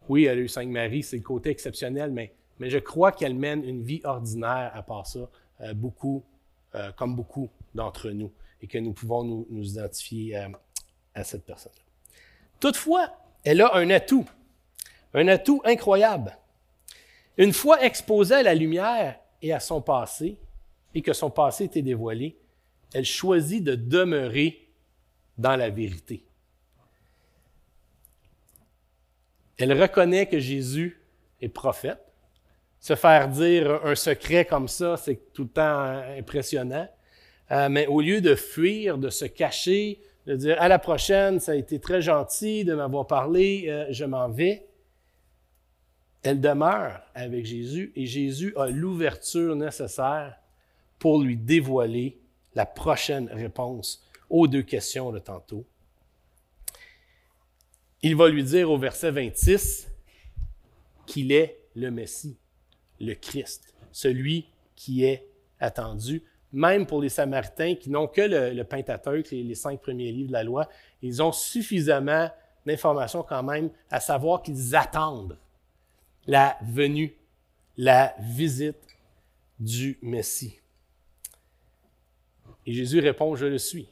Oui, 0.09 0.25
elle 0.25 0.39
a 0.39 0.41
eu 0.41 0.49
cinq 0.49 0.67
maris, 0.67 1.03
c'est 1.03 1.17
le 1.17 1.23
côté 1.23 1.49
exceptionnel, 1.49 2.11
mais, 2.11 2.35
je 2.59 2.77
crois 2.77 3.11
qu'elle 3.11 3.35
mène 3.35 3.63
une 3.63 3.83
vie 3.83 4.01
ordinaire 4.03 4.71
à 4.73 4.83
part 4.83 5.07
ça, 5.07 5.29
euh, 5.61 5.73
beaucoup, 5.73 6.23
comme 6.95 7.15
beaucoup 7.15 7.51
d'entre 7.75 8.09
nous, 8.09 8.31
et 8.59 8.65
que 8.65 8.79
nous 8.79 8.93
pouvons 8.93 9.23
nous, 9.23 9.45
nous 9.51 9.73
identifier 9.73 10.35
à 11.13 11.23
cette 11.23 11.45
personne. 11.45 11.71
Toutefois, 12.59 13.15
elle 13.43 13.61
a 13.61 13.75
un 13.75 13.89
atout, 13.91 14.25
un 15.13 15.27
atout 15.27 15.61
incroyable. 15.65 16.35
Une 17.37 17.53
fois 17.53 17.83
exposée 17.83 18.35
à 18.35 18.43
la 18.43 18.55
lumière 18.55 19.19
et 19.41 19.53
à 19.53 19.59
son 19.59 19.81
passé, 19.81 20.37
et 20.93 21.01
que 21.01 21.13
son 21.13 21.29
passé 21.29 21.65
était 21.65 21.81
dévoilé, 21.81 22.37
elle 22.93 23.05
choisit 23.05 23.63
de 23.63 23.75
demeurer 23.75 24.69
dans 25.37 25.55
la 25.55 25.69
vérité. 25.69 26.23
Elle 29.57 29.79
reconnaît 29.79 30.27
que 30.27 30.39
Jésus 30.39 31.01
est 31.41 31.49
prophète. 31.49 31.99
Se 32.79 32.95
faire 32.95 33.29
dire 33.29 33.85
un 33.85 33.95
secret 33.95 34.45
comme 34.45 34.67
ça, 34.67 34.97
c'est 34.97 35.33
tout 35.33 35.43
le 35.43 35.49
temps 35.49 36.03
impressionnant. 36.17 36.87
Euh, 37.51 37.69
mais 37.69 37.87
au 37.87 38.01
lieu 38.01 38.21
de 38.21 38.35
fuir, 38.35 38.97
de 38.97 39.09
se 39.09 39.25
cacher, 39.25 39.99
de 40.25 40.35
dire 40.35 40.61
à 40.61 40.67
la 40.67 40.79
prochaine, 40.79 41.39
ça 41.39 41.53
a 41.53 41.55
été 41.55 41.79
très 41.79 42.01
gentil 42.01 42.63
de 42.63 42.73
m'avoir 42.73 43.07
parlé, 43.07 43.65
euh, 43.67 43.85
je 43.89 44.05
m'en 44.05 44.29
vais, 44.29 44.65
elle 46.23 46.39
demeure 46.39 47.01
avec 47.13 47.45
Jésus 47.45 47.91
et 47.95 48.05
Jésus 48.05 48.53
a 48.55 48.67
l'ouverture 48.67 49.55
nécessaire 49.55 50.39
pour 50.97 51.21
lui 51.21 51.35
dévoiler 51.35 52.17
la 52.55 52.65
prochaine 52.65 53.29
réponse 53.31 54.05
aux 54.29 54.47
deux 54.47 54.61
questions 54.61 55.11
de 55.11 55.19
tantôt. 55.19 55.65
Il 58.01 58.15
va 58.15 58.29
lui 58.29 58.43
dire 58.43 58.71
au 58.71 58.77
verset 58.77 59.11
26 59.11 59.89
qu'il 61.05 61.31
est 61.33 61.59
le 61.75 61.91
Messie, 61.91 62.37
le 63.01 63.15
Christ, 63.15 63.73
celui 63.91 64.47
qui 64.75 65.03
est 65.03 65.27
attendu. 65.59 66.23
Même 66.53 66.85
pour 66.85 67.01
les 67.01 67.09
Samaritains 67.09 67.75
qui 67.75 67.89
n'ont 67.89 68.07
que 68.07 68.21
le, 68.21 68.63
Pentateuque, 68.63 69.31
les, 69.31 69.43
les 69.43 69.55
cinq 69.55 69.81
premiers 69.81 70.11
livres 70.11 70.29
de 70.29 70.33
la 70.33 70.43
loi, 70.43 70.69
ils 71.01 71.21
ont 71.21 71.31
suffisamment 71.31 72.29
d'informations 72.65 73.23
quand 73.23 73.43
même 73.43 73.69
à 73.89 73.99
savoir 73.99 74.41
qu'ils 74.41 74.75
attendent 74.75 75.37
la 76.27 76.57
venue, 76.61 77.15
la 77.77 78.15
visite 78.19 78.97
du 79.59 79.97
Messie. 80.01 80.59
Et 82.65 82.73
Jésus 82.73 82.99
répond, 82.99 83.35
je 83.35 83.45
le 83.45 83.57
suis. 83.57 83.87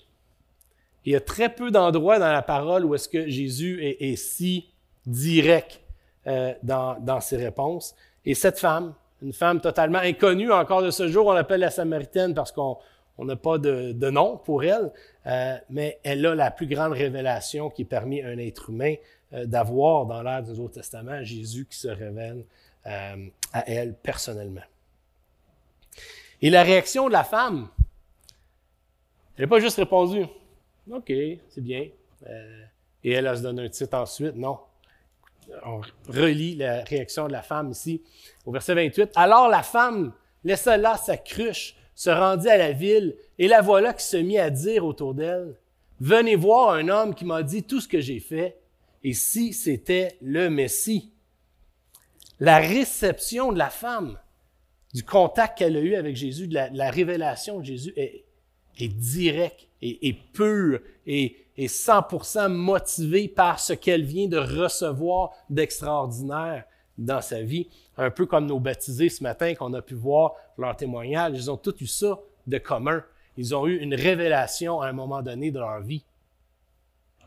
Il 1.06 1.14
y 1.14 1.16
a 1.16 1.20
très 1.20 1.54
peu 1.54 1.72
d'endroits 1.72 2.20
dans 2.20 2.32
la 2.32 2.42
parole 2.42 2.86
où 2.86 2.96
est-ce 2.96 3.10
que 3.10 3.28
Jésus 3.28 3.84
est, 3.84 4.16
si 4.16 4.70
direct 5.06 5.82
euh, 6.28 6.54
dans, 6.62 7.20
ses 7.22 7.38
réponses. 7.38 7.96
Et 8.24 8.36
cette 8.36 8.60
femme, 8.60 8.94
une 9.22 9.34
femme 9.34 9.62
totalement 9.62 10.00
inconnue 10.00 10.52
encore 10.52 10.84
de 10.84 10.92
ce 10.92 11.08
jour, 11.08 11.26
on 11.28 11.34
l'appelle 11.34 11.62
la 11.62 11.72
Samaritaine 11.72 12.36
parce 12.36 12.52
qu'on 12.52 12.78
n'a 13.20 13.36
pas 13.36 13.58
de, 13.58 14.10
nom 14.12 14.38
pour 14.38 14.64
elle, 14.64 14.92
euh, 15.26 15.58
mais 15.70 16.00
elle 16.04 16.26
a 16.26 16.36
la 16.36 16.52
plus 16.52 16.68
grande 16.68 16.94
révélation 16.94 17.72
qui 17.72 17.84
permet 17.84 18.22
à 18.24 18.28
un 18.28 18.38
être 18.38 18.70
humain 18.70 18.94
d'avoir 19.32 20.06
dans 20.06 20.22
l'ère 20.22 20.44
du 20.44 20.50
Nouveau 20.50 20.68
Testament 20.68 21.24
Jésus 21.24 21.66
qui 21.66 21.78
se 21.78 21.88
révèle 21.88 22.44
à 22.84 23.70
elle 23.70 23.96
personnellement. 23.96 24.62
Et 26.42 26.50
la 26.50 26.64
réaction 26.64 27.08
de 27.08 27.14
la 27.14 27.24
femme, 27.24 27.70
elle 29.38 29.46
n'a 29.46 29.48
pas 29.48 29.60
juste 29.60 29.78
répondu 29.78 30.26
OK, 30.90 31.12
c'est 31.50 31.62
bien. 31.62 31.88
Euh, 32.28 32.64
et 33.04 33.12
elle, 33.12 33.28
a 33.28 33.36
se 33.36 33.44
donne 33.44 33.60
un 33.60 33.70
titre 33.70 33.96
ensuite. 33.98 34.36
Non. 34.36 34.58
On 35.66 35.82
relit 36.08 36.56
la 36.56 36.84
réaction 36.84 37.28
de 37.28 37.32
la 37.32 37.42
femme 37.42 37.72
ici 37.72 38.02
au 38.46 38.52
verset 38.52 38.74
28. 38.74 39.12
Alors 39.16 39.48
la 39.48 39.64
femme 39.64 40.14
laissa 40.44 40.78
là 40.78 40.98
sa 40.98 41.18
cruche, 41.18 41.76
se 41.94 42.10
rendit 42.10 42.50
à 42.50 42.58
la 42.58 42.72
ville, 42.72 43.16
et 43.38 43.48
la 43.48 43.62
voilà 43.62 43.94
qui 43.94 44.04
se 44.04 44.18
mit 44.18 44.40
à 44.40 44.50
dire 44.50 44.86
autour 44.86 45.14
d'elle 45.14 45.56
Venez 46.00 46.36
voir 46.36 46.74
un 46.74 46.88
homme 46.88 47.14
qui 47.14 47.26
m'a 47.26 47.44
dit 47.44 47.64
tout 47.64 47.80
ce 47.80 47.88
que 47.88 48.02
j'ai 48.02 48.20
fait, 48.20 48.58
et 49.04 49.14
si 49.14 49.54
c'était 49.54 50.18
le 50.22 50.50
Messie? 50.50 51.12
La 52.40 52.58
réception 52.58 53.52
de 53.52 53.58
la 53.58 53.70
femme, 53.70 54.18
du 54.94 55.04
contact 55.04 55.58
qu'elle 55.58 55.78
a 55.78 55.80
eu 55.80 55.96
avec 55.96 56.16
Jésus, 56.16 56.48
de 56.48 56.56
la, 56.56 56.92
révélation 56.92 57.60
de 57.60 57.66
Jésus 57.66 57.94
est, 57.96 58.26
est 58.78 58.88
directe 58.88 59.68
et, 59.82 60.14
pure 60.34 60.80
et, 61.06 61.38
100% 61.58 62.50
motivée 62.50 63.28
par 63.28 63.60
ce 63.60 63.74
qu'elle 63.74 64.04
vient 64.04 64.28
de 64.28 64.38
recevoir 64.38 65.32
d'extraordinaire 65.50 66.64
dans 66.98 67.22
sa 67.22 67.44
vie. 67.44 67.70
Un 67.98 68.10
peu 68.10 68.26
comme 68.26 68.48
nos 68.48 68.60
baptisés 68.60 69.10
ce 69.10 69.22
matin 69.22 69.54
qu'on 69.54 69.74
a 69.74 69.82
pu 69.82 69.94
voir 69.94 70.34
leur 70.58 70.76
témoignage. 70.76 71.34
Ils 71.36 71.52
ont 71.52 71.58
tous 71.58 71.80
eu 71.82 71.88
ça 71.88 72.20
de 72.48 72.58
commun. 72.58 73.04
Ils 73.38 73.56
ont 73.56 73.68
eu 73.68 73.78
une 73.78 73.94
révélation 73.94 74.82
à 74.82 74.88
un 74.88 74.94
moment 74.94 75.22
donné 75.22 75.52
de 75.52 75.60
leur 75.60 75.82
vie 75.82 76.04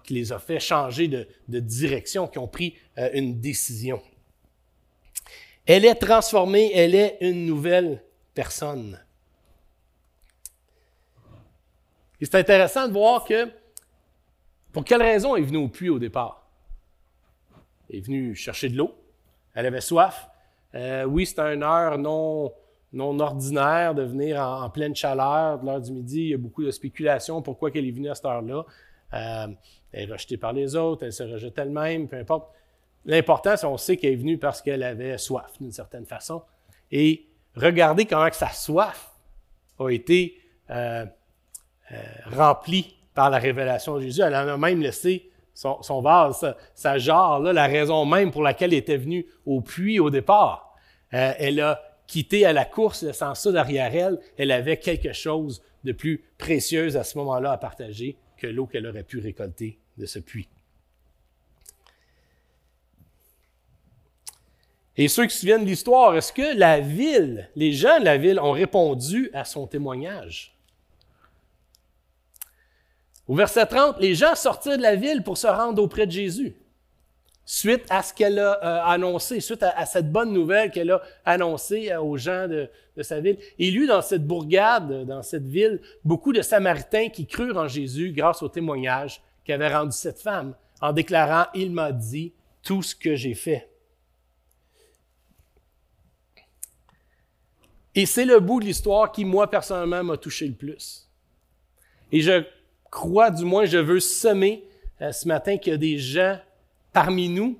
qui 0.04 0.14
les 0.14 0.32
a 0.32 0.38
fait 0.38 0.60
changer 0.60 1.08
de, 1.08 1.60
direction, 1.60 2.28
qui 2.28 2.38
ont 2.38 2.46
pris 2.46 2.76
euh, 2.98 3.10
une 3.14 3.40
décision. 3.40 4.00
Elle 5.66 5.84
est 5.84 5.94
transformée, 5.94 6.70
elle 6.74 6.94
est 6.94 7.18
une 7.20 7.46
nouvelle 7.46 8.04
personne. 8.34 9.00
Et 12.20 12.26
c'est 12.26 12.36
intéressant 12.36 12.86
de 12.86 12.92
voir 12.92 13.24
que 13.24 13.50
pour 14.72 14.84
quelle 14.84 15.02
raison 15.02 15.34
elle 15.36 15.42
est 15.42 15.46
venue 15.46 15.58
au 15.58 15.68
puits 15.68 15.88
au 15.88 15.98
départ? 15.98 16.48
Elle 17.88 17.96
est 17.96 18.00
venue 18.00 18.34
chercher 18.34 18.68
de 18.68 18.76
l'eau. 18.76 18.94
Elle 19.54 19.66
avait 19.66 19.80
soif. 19.80 20.28
Euh, 20.74 21.04
oui, 21.04 21.26
c'était 21.26 21.54
une 21.54 21.62
heure 21.62 21.96
non, 21.96 22.52
non 22.92 23.18
ordinaire 23.20 23.94
de 23.94 24.02
venir 24.02 24.40
en, 24.40 24.68
pleine 24.70 24.94
chaleur, 24.94 25.60
de 25.60 25.66
l'heure 25.66 25.80
du 25.80 25.92
midi. 25.92 26.20
Il 26.22 26.28
y 26.28 26.34
a 26.34 26.38
beaucoup 26.38 26.64
de 26.64 26.70
spéculations 26.70 27.40
pourquoi 27.40 27.70
elle 27.74 27.86
est 27.86 27.90
venue 27.90 28.10
à 28.10 28.14
cette 28.14 28.24
heure-là. 28.24 28.64
Euh, 29.14 29.46
elle 29.92 30.08
est 30.08 30.12
rejetée 30.12 30.36
par 30.36 30.52
les 30.52 30.74
autres, 30.74 31.04
elle 31.04 31.12
se 31.12 31.22
rejette 31.22 31.56
elle-même, 31.58 32.08
peu 32.08 32.16
importe. 32.16 32.50
L'important, 33.04 33.56
c'est 33.56 33.66
qu'on 33.66 33.76
sait 33.76 33.96
qu'elle 33.96 34.14
est 34.14 34.16
venue 34.16 34.38
parce 34.38 34.60
qu'elle 34.60 34.82
avait 34.82 35.18
soif, 35.18 35.52
d'une 35.60 35.72
certaine 35.72 36.06
façon. 36.06 36.42
Et 36.90 37.26
regardez 37.54 38.06
comment 38.06 38.28
que 38.28 38.36
sa 38.36 38.50
soif 38.50 39.12
a 39.78 39.90
été 39.90 40.38
euh, 40.70 41.04
euh, 41.92 41.96
remplie 42.26 42.96
par 43.14 43.30
la 43.30 43.38
révélation 43.38 43.96
de 43.96 44.00
Jésus. 44.00 44.22
Elle 44.22 44.34
en 44.34 44.48
a 44.48 44.56
même 44.56 44.80
laissé 44.80 45.30
son, 45.52 46.00
vase, 46.00 46.54
sa, 46.74 46.98
jarre, 46.98 47.40
la 47.40 47.66
raison 47.66 48.04
même 48.04 48.32
pour 48.32 48.42
laquelle 48.42 48.72
elle 48.72 48.80
était 48.80 48.96
venue 48.96 49.26
au 49.46 49.60
puits 49.60 50.00
au 50.00 50.10
départ. 50.10 50.74
Elle 51.10 51.60
a 51.60 51.80
quitté 52.08 52.44
à 52.44 52.52
la 52.52 52.64
course, 52.64 53.02
laissant 53.02 53.36
ça 53.36 53.52
derrière 53.52 53.94
elle. 53.94 54.18
Elle 54.36 54.50
avait 54.50 54.78
quelque 54.78 55.12
chose 55.12 55.62
de 55.84 55.92
plus 55.92 56.24
précieux 56.38 56.96
à 56.96 57.04
ce 57.04 57.16
moment-là 57.18 57.52
à 57.52 57.58
partager 57.58 58.16
que 58.36 58.46
l'eau 58.46 58.66
qu'elle 58.66 58.86
aurait 58.86 59.04
pu 59.04 59.18
récolter 59.18 59.78
de 59.96 60.06
ce 60.06 60.18
puits. 60.18 60.48
Et 64.96 65.08
ceux 65.08 65.26
qui 65.26 65.34
se 65.34 65.40
souviennent 65.40 65.64
de 65.64 65.68
l'histoire, 65.68 66.16
est-ce 66.16 66.32
que 66.32 66.56
la 66.56 66.80
ville, 66.80 67.50
les 67.56 67.72
gens 67.72 67.98
de 67.98 68.04
la 68.04 68.16
ville 68.16 68.38
ont 68.38 68.52
répondu 68.52 69.28
à 69.32 69.44
son 69.44 69.66
témoignage? 69.66 70.54
Au 73.26 73.34
verset 73.34 73.66
30, 73.66 73.98
les 74.00 74.14
gens 74.14 74.34
sortirent 74.34 74.76
de 74.76 74.82
la 74.82 74.96
ville 74.96 75.22
pour 75.22 75.38
se 75.38 75.46
rendre 75.46 75.82
auprès 75.82 76.06
de 76.06 76.12
Jésus. 76.12 76.54
Suite 77.46 77.84
à 77.90 78.02
ce 78.02 78.14
qu'elle 78.14 78.38
a 78.38 78.58
euh, 78.64 78.92
annoncé, 78.92 79.38
suite 79.40 79.62
à, 79.62 79.84
cette 79.84 80.10
bonne 80.10 80.32
nouvelle 80.32 80.70
qu'elle 80.70 80.90
a 80.90 81.02
annoncée 81.26 81.90
euh, 81.90 82.00
aux 82.00 82.16
gens 82.16 82.48
de, 82.48 82.70
sa 83.02 83.20
ville. 83.20 83.36
Et 83.58 83.70
lui, 83.70 83.86
dans 83.86 84.00
cette 84.00 84.26
bourgade, 84.26 85.04
dans 85.04 85.22
cette 85.22 85.46
ville, 85.46 85.80
beaucoup 86.04 86.32
de 86.32 86.40
Samaritains 86.40 87.10
qui 87.10 87.26
crurent 87.26 87.58
en 87.58 87.68
Jésus 87.68 88.12
grâce 88.12 88.42
au 88.42 88.48
témoignage 88.48 89.20
qu'avait 89.44 89.74
rendu 89.74 89.92
cette 89.92 90.20
femme 90.20 90.54
en 90.80 90.92
déclarant, 90.92 91.46
Il 91.54 91.70
m'a 91.70 91.92
dit 91.92 92.32
tout 92.62 92.82
ce 92.82 92.94
que 92.94 93.14
j'ai 93.14 93.34
fait. 93.34 93.68
Et 97.94 98.06
c'est 98.06 98.24
le 98.24 98.40
bout 98.40 98.60
de 98.60 98.64
l'histoire 98.64 99.12
qui, 99.12 99.24
moi, 99.24 99.48
personnellement, 99.48 100.02
m'a 100.02 100.16
touché 100.16 100.48
le 100.48 100.54
plus. 100.54 101.08
Et 102.10 102.20
je 102.20 102.44
crois, 102.90 103.30
du 103.30 103.44
moins, 103.44 103.66
je 103.66 103.78
veux 103.78 104.00
semer 104.00 104.64
euh, 105.00 105.12
ce 105.12 105.28
matin 105.28 105.58
qu'il 105.58 105.72
y 105.72 105.74
a 105.74 105.78
des 105.78 105.98
gens 105.98 106.38
parmi 106.94 107.28
nous, 107.28 107.58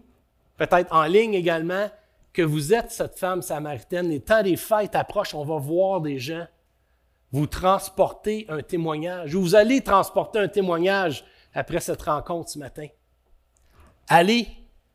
peut-être 0.57 0.91
en 0.95 1.05
ligne 1.05 1.35
également, 1.35 1.91
que 2.33 2.41
vous 2.41 2.73
êtes 2.73 2.91
cette 2.91 3.19
femme 3.19 3.43
samaritaine. 3.43 4.09
Les 4.09 4.21
temps 4.21 4.43
des 4.43 4.57
fêtes 4.57 4.95
approchent, 4.95 5.35
on 5.35 5.45
va 5.45 5.59
voir 5.59 6.01
des 6.01 6.19
gens 6.19 6.47
vous 7.31 7.47
transporter 7.49 8.47
un 8.49 8.63
témoignage, 8.63 9.35
ou 9.35 9.43
vous 9.43 9.55
allez 9.57 9.83
transporter 9.83 10.39
un 10.39 10.47
témoignage 10.47 11.25
après 11.53 11.81
cette 11.81 12.03
rencontre 12.03 12.49
ce 12.49 12.59
matin. 12.61 12.87
Allez, 14.09 14.47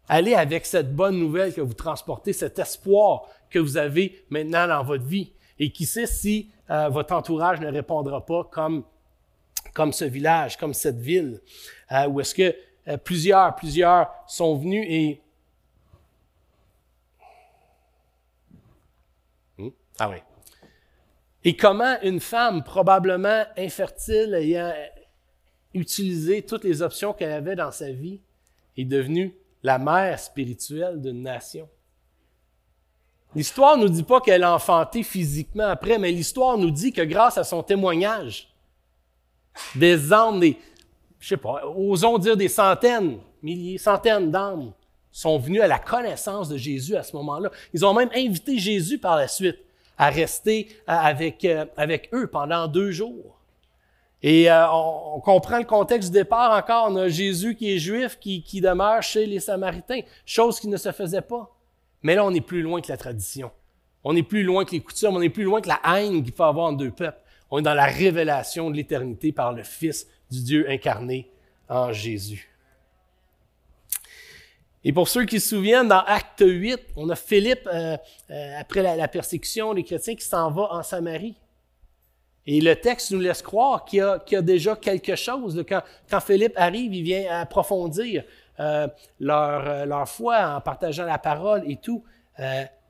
allez 0.07 0.33
avec 0.33 0.65
cette 0.65 0.95
bonne 0.95 1.19
nouvelle 1.19 1.53
que 1.53 1.59
vous 1.59 1.73
transportez, 1.73 2.31
cet 2.31 2.57
espoir 2.57 3.27
que 3.49 3.59
vous 3.59 3.75
avez 3.75 4.23
maintenant 4.29 4.67
dans 4.67 4.83
votre 4.83 5.03
vie. 5.03 5.33
Et 5.59 5.71
qui 5.71 5.85
sait 5.85 6.05
si 6.05 6.49
euh, 6.69 6.87
votre 6.87 7.13
entourage 7.13 7.59
ne 7.59 7.67
répondra 7.67 8.25
pas 8.25 8.45
comme 8.45 8.85
comme 9.73 9.93
ce 9.93 10.05
village, 10.05 10.57
comme 10.57 10.73
cette 10.73 10.99
ville, 10.99 11.41
euh, 11.91 12.07
où 12.07 12.19
est-ce 12.21 12.33
que 12.33 12.55
euh, 12.89 12.97
plusieurs, 12.97 13.55
plusieurs 13.55 14.09
sont 14.27 14.55
venus 14.57 14.85
et... 14.89 15.21
Hmm? 19.57 19.69
Ah 19.99 20.09
oui. 20.09 20.17
Et 21.43 21.55
comment 21.55 21.95
une 22.01 22.19
femme, 22.19 22.63
probablement 22.63 23.45
infertile, 23.57 24.33
ayant 24.33 24.73
utilisé 25.73 26.41
toutes 26.41 26.63
les 26.63 26.81
options 26.81 27.13
qu'elle 27.13 27.31
avait 27.31 27.55
dans 27.55 27.71
sa 27.71 27.91
vie, 27.91 28.21
est 28.75 28.85
devenue 28.85 29.35
la 29.63 29.77
mère 29.77 30.19
spirituelle 30.19 31.01
d'une 31.01 31.21
nation? 31.21 31.69
L'histoire 33.35 33.77
ne 33.77 33.83
nous 33.83 33.89
dit 33.89 34.03
pas 34.03 34.19
qu'elle 34.21 34.43
a 34.43 34.55
enfanté 34.55 35.03
physiquement 35.03 35.67
après, 35.67 35.99
mais 35.99 36.11
l'histoire 36.11 36.57
nous 36.57 36.71
dit 36.71 36.91
que 36.91 37.03
grâce 37.03 37.37
à 37.37 37.43
son 37.43 37.61
témoignage, 37.61 38.51
des 39.75 40.11
âmes, 40.11 40.39
des, 40.39 40.57
je 41.19 41.27
sais 41.27 41.37
pas, 41.37 41.63
osons 41.75 42.17
dire 42.17 42.37
des 42.37 42.47
centaines, 42.47 43.19
milliers, 43.41 43.77
centaines 43.77 44.31
d'âmes 44.31 44.71
sont 45.11 45.37
venus 45.37 45.61
à 45.61 45.67
la 45.67 45.79
connaissance 45.79 46.49
de 46.49 46.57
Jésus 46.57 46.95
à 46.95 47.03
ce 47.03 47.15
moment-là. 47.17 47.51
Ils 47.73 47.85
ont 47.85 47.93
même 47.93 48.09
invité 48.15 48.57
Jésus 48.57 48.97
par 48.97 49.17
la 49.17 49.27
suite 49.27 49.57
à 49.97 50.09
rester 50.09 50.69
avec, 50.87 51.45
avec 51.75 52.09
eux 52.13 52.27
pendant 52.27 52.67
deux 52.67 52.91
jours. 52.91 53.39
Et 54.21 54.51
euh, 54.51 54.69
on, 54.71 55.19
comprend 55.21 55.59
le 55.59 55.65
contexte 55.65 56.11
du 56.11 56.19
départ 56.19 56.57
encore. 56.57 56.87
On 56.89 56.95
a 56.97 57.07
Jésus 57.07 57.55
qui 57.55 57.73
est 57.73 57.79
juif, 57.79 58.17
qui, 58.19 58.43
qui 58.43 58.59
demeure 58.59 59.01
chez 59.01 59.25
les 59.25 59.39
Samaritains, 59.39 60.01
chose 60.25 60.59
qui 60.59 60.67
ne 60.67 60.77
se 60.77 60.91
faisait 60.91 61.21
pas. 61.21 61.49
Mais 62.01 62.15
là, 62.15 62.25
on 62.25 62.33
est 62.33 62.41
plus 62.41 62.61
loin 62.61 62.81
que 62.81 62.89
la 62.89 62.97
tradition. 62.97 63.51
On 64.03 64.15
est 64.15 64.23
plus 64.23 64.43
loin 64.43 64.65
que 64.65 64.71
les 64.71 64.81
coutumes, 64.81 65.15
on 65.15 65.21
est 65.21 65.29
plus 65.29 65.43
loin 65.43 65.61
que 65.61 65.67
la 65.67 65.79
haine 65.85 66.23
qu'il 66.23 66.33
peut 66.33 66.43
avoir 66.43 66.67
en 66.67 66.73
deux 66.73 66.91
peuples. 66.91 67.19
On 67.51 67.59
est 67.59 67.63
dans 67.63 67.73
la 67.73 67.85
révélation 67.85 68.69
de 68.69 68.75
l'éternité 68.75 69.31
par 69.31 69.53
le 69.53 69.63
Fils 69.63 70.07
du 70.29 70.43
Dieu 70.43 70.69
incarné 70.69 71.29
en 71.67 71.91
Jésus. 71.93 72.49
Et 74.83 74.93
pour 74.93 75.09
ceux 75.09 75.25
qui 75.25 75.39
se 75.39 75.49
souviennent, 75.49 75.89
dans 75.89 75.99
Acte 75.99 76.43
8, 76.45 76.79
on 76.95 77.09
a 77.09 77.15
Philippe, 77.15 77.67
euh, 77.67 77.97
euh, 78.31 78.59
après 78.59 78.81
la, 78.81 79.07
persécution 79.07 79.73
des 79.73 79.83
chrétiens, 79.83 80.15
qui 80.15 80.25
s'en 80.25 80.49
va 80.51 80.73
en 80.73 80.83
Samarie. 80.83 81.35
Et 82.45 82.61
le 82.61 82.75
texte 82.75 83.11
nous 83.11 83.19
laisse 83.19 83.41
croire 83.41 83.83
qu'il 83.83 83.99
y, 83.99 84.35
a, 84.35 84.41
déjà 84.41 84.75
quelque 84.75 85.15
chose. 85.15 85.63
Quand, 85.67 86.19
Philippe 86.21 86.53
arrive, 86.55 86.93
il 86.95 87.03
vient 87.03 87.41
approfondir 87.41 88.23
euh, 88.59 88.87
leur, 89.19 90.07
foi 90.07 90.55
en 90.55 90.61
partageant 90.61 91.05
la 91.05 91.17
parole 91.17 91.69
et 91.69 91.75
tout. 91.75 92.03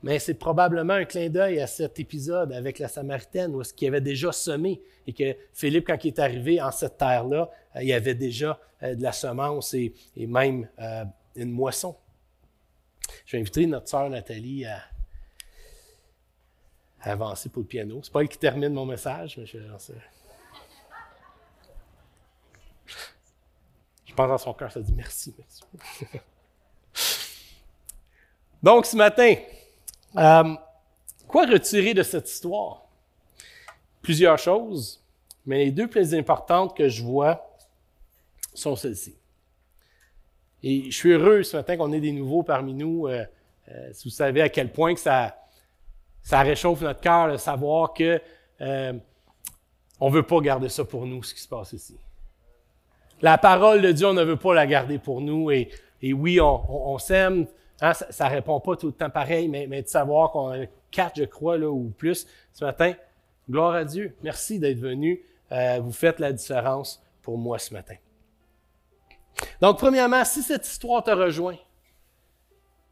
Mais 0.02 0.18
c'est 0.18 0.34
probablement 0.34 0.94
un 0.94 1.04
clin 1.04 1.28
d'œil 1.28 1.60
à 1.60 1.66
cet 1.66 1.98
épisode 1.98 2.52
avec 2.52 2.78
la 2.78 2.88
Samaritaine 2.88 3.54
où 3.54 3.62
ce 3.62 3.74
qu'il 3.74 3.88
avait 3.88 4.00
déjà 4.00 4.32
semé 4.32 4.80
et 5.10 5.12
que 5.12 5.36
Philippe, 5.52 5.88
quand 5.88 6.04
il 6.04 6.08
est 6.08 6.18
arrivé 6.20 6.62
en 6.62 6.70
cette 6.70 6.96
terre-là, 6.96 7.50
il 7.76 7.88
y 7.88 7.92
avait 7.92 8.14
déjà 8.14 8.58
de 8.80 9.02
la 9.02 9.12
semence 9.12 9.74
et, 9.74 9.92
même 10.16 10.68
une 11.34 11.50
moisson. 11.50 11.96
Je 13.26 13.32
vais 13.32 13.40
inviter 13.40 13.66
notre 13.66 13.88
sœur 13.88 14.08
Nathalie 14.08 14.64
à, 14.64 14.82
avancer 17.02 17.48
pour 17.48 17.62
le 17.62 17.66
piano. 17.66 18.00
C'est 18.02 18.12
pas 18.12 18.20
elle 18.20 18.28
qui 18.28 18.38
termine 18.38 18.72
mon 18.72 18.86
message, 18.86 19.36
mais 19.38 19.46
je 19.46 19.58
Je 24.06 24.14
pense 24.14 24.28
dans 24.28 24.38
son 24.38 24.52
cœur, 24.54 24.70
ça 24.72 24.80
dit 24.80 24.92
merci, 24.92 25.34
merci. 25.38 25.62
Donc, 28.62 28.84
ce 28.84 28.96
matin, 28.96 29.34
euh, 30.16 30.54
quoi 31.26 31.46
retirer 31.46 31.94
de 31.94 32.02
cette 32.02 32.28
histoire? 32.28 32.82
Plusieurs 34.02 34.38
choses, 34.38 34.99
mais 35.50 35.64
les 35.64 35.72
deux 35.72 35.88
plus 35.88 36.14
importantes 36.14 36.76
que 36.76 36.88
je 36.88 37.02
vois 37.02 37.56
sont 38.54 38.76
celles-ci. 38.76 39.16
Et 40.62 40.84
je 40.92 40.96
suis 40.96 41.10
heureux 41.10 41.42
ce 41.42 41.56
matin 41.56 41.76
qu'on 41.76 41.92
ait 41.92 41.98
des 41.98 42.12
nouveaux 42.12 42.44
parmi 42.44 42.72
nous. 42.72 43.08
Euh, 43.08 43.24
euh, 43.68 43.88
si 43.92 44.04
vous 44.04 44.14
savez 44.14 44.42
à 44.42 44.48
quel 44.48 44.70
point 44.70 44.94
que 44.94 45.00
ça, 45.00 45.38
ça 46.22 46.42
réchauffe 46.42 46.82
notre 46.82 47.00
cœur 47.00 47.32
de 47.32 47.36
savoir 47.36 47.94
que 47.94 48.22
euh, 48.60 48.92
on 49.98 50.08
ne 50.08 50.14
veut 50.14 50.22
pas 50.22 50.38
garder 50.38 50.68
ça 50.68 50.84
pour 50.84 51.04
nous, 51.04 51.20
ce 51.24 51.34
qui 51.34 51.40
se 51.40 51.48
passe 51.48 51.72
ici. 51.72 51.96
La 53.20 53.36
parole 53.36 53.82
de 53.82 53.90
Dieu, 53.90 54.06
on 54.06 54.14
ne 54.14 54.22
veut 54.22 54.36
pas 54.36 54.54
la 54.54 54.68
garder 54.68 55.00
pour 55.00 55.20
nous. 55.20 55.50
Et, 55.50 55.68
oui, 56.00 56.40
on, 56.40 56.96
s'aime. 56.98 57.48
Hein, 57.80 57.92
ça 57.92 58.28
ne 58.28 58.34
répond 58.34 58.60
pas 58.60 58.76
tout 58.76 58.86
le 58.86 58.92
temps 58.92 59.10
pareil, 59.10 59.48
mais, 59.48 59.66
de 59.82 59.88
savoir 59.88 60.30
qu'on 60.30 60.52
a 60.52 60.66
quatre, 60.92 61.16
je 61.16 61.24
crois, 61.24 61.58
là, 61.58 61.68
ou 61.68 61.92
plus 61.98 62.28
ce 62.52 62.64
matin. 62.64 62.94
Gloire 63.50 63.74
à 63.74 63.84
Dieu. 63.84 64.14
Merci 64.22 64.60
d'être 64.60 64.78
venu. 64.78 65.24
Euh, 65.52 65.80
vous 65.80 65.92
faites 65.92 66.18
la 66.20 66.32
différence 66.32 67.02
pour 67.22 67.36
moi 67.36 67.58
ce 67.58 67.74
matin. 67.74 67.96
Donc, 69.60 69.78
premièrement, 69.78 70.24
si 70.24 70.42
cette 70.42 70.66
histoire 70.66 71.02
te 71.02 71.10
rejoint, 71.10 71.56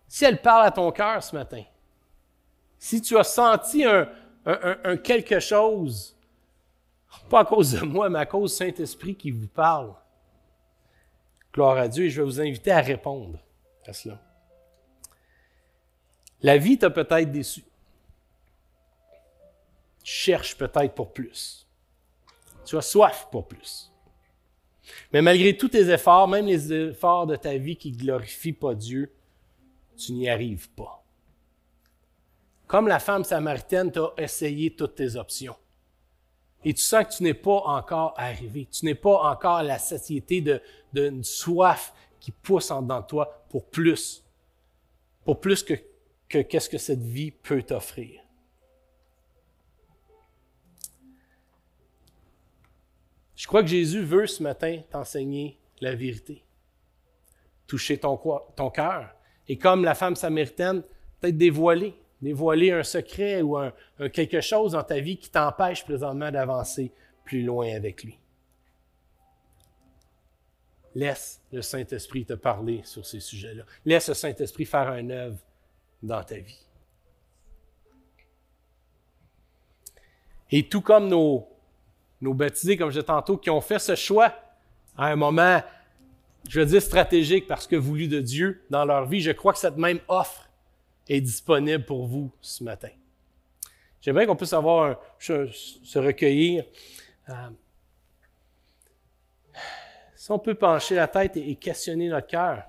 si 0.06 0.24
elle 0.24 0.40
parle 0.40 0.66
à 0.66 0.70
ton 0.70 0.90
cœur 0.90 1.22
ce 1.22 1.34
matin, 1.34 1.62
si 2.78 3.00
tu 3.02 3.16
as 3.18 3.24
senti 3.24 3.84
un, 3.84 4.08
quelque 5.02 5.40
chose, 5.40 6.16
pas 7.28 7.40
à 7.40 7.44
cause 7.44 7.72
de 7.72 7.84
moi, 7.84 8.08
mais 8.08 8.20
à 8.20 8.26
cause 8.26 8.52
du 8.52 8.56
Saint-Esprit 8.56 9.14
qui 9.14 9.30
vous 9.30 9.48
parle, 9.48 9.94
gloire 11.52 11.76
à 11.76 11.88
Dieu, 11.88 12.04
et 12.04 12.10
je 12.10 12.22
vais 12.22 12.26
vous 12.26 12.40
inviter 12.40 12.70
à 12.70 12.80
répondre 12.80 13.38
à 13.86 13.92
cela. 13.92 14.20
La 16.40 16.56
vie 16.56 16.78
t'a 16.78 16.90
peut-être 16.90 17.30
déçu. 17.30 17.64
Tu 20.04 20.12
cherches 20.12 20.56
peut-être 20.56 20.94
pour 20.94 21.12
plus. 21.12 21.67
Tu 22.68 22.76
as 22.76 22.82
soif 22.82 23.28
pour 23.30 23.48
plus. 23.48 23.90
Mais 25.10 25.22
malgré 25.22 25.56
tous 25.56 25.68
tes 25.68 25.88
efforts, 25.88 26.28
même 26.28 26.44
les 26.44 26.70
efforts 26.70 27.26
de 27.26 27.34
ta 27.34 27.56
vie 27.56 27.76
qui 27.76 27.92
ne 27.92 27.96
glorifient 27.96 28.52
pas 28.52 28.74
Dieu, 28.74 29.10
tu 29.96 30.12
n'y 30.12 30.28
arrives 30.28 30.68
pas. 30.72 31.02
Comme 32.66 32.86
la 32.86 32.98
femme 32.98 33.24
samaritaine, 33.24 33.90
tu 33.90 34.00
as 34.00 34.12
essayé 34.18 34.74
toutes 34.74 34.96
tes 34.96 35.16
options. 35.16 35.56
Et 36.62 36.74
tu 36.74 36.82
sens 36.82 37.06
que 37.06 37.16
tu 37.16 37.22
n'es 37.22 37.32
pas 37.32 37.62
encore 37.64 38.12
arrivé. 38.18 38.68
Tu 38.70 38.84
n'es 38.84 38.94
pas 38.94 39.18
encore 39.30 39.62
la 39.62 39.78
satiété 39.78 40.44
d'une 40.92 41.24
soif 41.24 41.94
qui 42.20 42.32
pousse 42.32 42.70
en 42.70 42.82
dedans 42.82 43.00
de 43.00 43.06
toi 43.06 43.46
pour 43.48 43.64
plus. 43.64 44.22
Pour 45.24 45.40
plus 45.40 45.62
que, 45.62 45.72
que 46.28 46.42
qu'est-ce 46.42 46.68
que 46.68 46.76
cette 46.76 47.02
vie 47.02 47.30
peut 47.30 47.62
t'offrir. 47.62 48.20
Je 53.38 53.46
crois 53.46 53.62
que 53.62 53.68
Jésus 53.68 54.02
veut 54.02 54.26
ce 54.26 54.42
matin 54.42 54.82
t'enseigner 54.90 55.56
la 55.80 55.94
vérité. 55.94 56.42
Toucher 57.68 57.96
ton, 57.96 58.16
cœur. 58.74 59.14
Et 59.46 59.56
comme 59.56 59.84
la 59.84 59.94
femme 59.94 60.16
samaritaine, 60.16 60.82
peut-être 61.20 61.38
dévoiler 61.38 61.94
dévoiler 62.20 62.72
un 62.72 62.82
secret 62.82 63.42
ou 63.42 63.56
quelque 64.12 64.40
chose 64.40 64.72
dans 64.72 64.82
ta 64.82 64.98
vie 64.98 65.18
qui 65.18 65.30
t'empêche 65.30 65.84
présentement 65.84 66.32
d'avancer 66.32 66.90
plus 67.24 67.44
loin 67.44 67.72
avec 67.76 68.02
lui. 68.02 68.18
Laisse 70.96 71.40
le 71.52 71.62
Saint-Esprit 71.62 72.24
te 72.24 72.32
parler 72.32 72.80
sur 72.82 73.06
ces 73.06 73.20
sujets-là. 73.20 73.62
Laisse 73.84 74.08
le 74.08 74.14
Saint-Esprit 74.14 74.64
faire 74.64 74.88
un 74.88 75.10
œuvre 75.10 75.38
dans 76.02 76.24
ta 76.24 76.38
vie. 76.38 76.66
Et 80.50 80.68
tout 80.68 80.80
comme 80.80 81.06
nos, 81.06 81.46
nos 82.20 82.34
baptisés, 82.34 82.76
comme 82.76 82.90
je 82.90 82.94
disais 82.94 83.06
tantôt, 83.06 83.36
qui 83.36 83.50
ont 83.50 83.60
fait 83.60 83.78
ce 83.78 83.94
choix 83.94 84.34
à 84.96 85.06
un 85.06 85.16
moment, 85.16 85.62
je 86.48 86.60
veux 86.60 86.66
dire 86.66 86.82
stratégique 86.82 87.46
parce 87.46 87.66
que 87.66 87.76
voulu 87.76 88.08
de 88.08 88.20
Dieu 88.20 88.64
dans 88.70 88.84
leur 88.84 89.06
vie, 89.06 89.20
je 89.20 89.30
crois 89.30 89.52
que 89.52 89.58
cette 89.58 89.76
même 89.76 90.00
offre 90.08 90.48
est 91.08 91.20
disponible 91.20 91.84
pour 91.84 92.06
vous 92.06 92.30
ce 92.40 92.64
matin. 92.64 92.90
J'aimerais 94.00 94.26
qu'on 94.26 94.36
puisse 94.36 94.52
avoir 94.52 95.00
se 95.18 95.98
recueillir. 95.98 96.64
Euh, 97.28 97.50
si 100.28 100.32
on 100.32 100.38
peut 100.38 100.54
pencher 100.54 100.94
la 100.94 101.08
tête 101.08 101.38
et, 101.38 101.54
questionner 101.56 102.08
notre 102.08 102.26
cœur. 102.26 102.64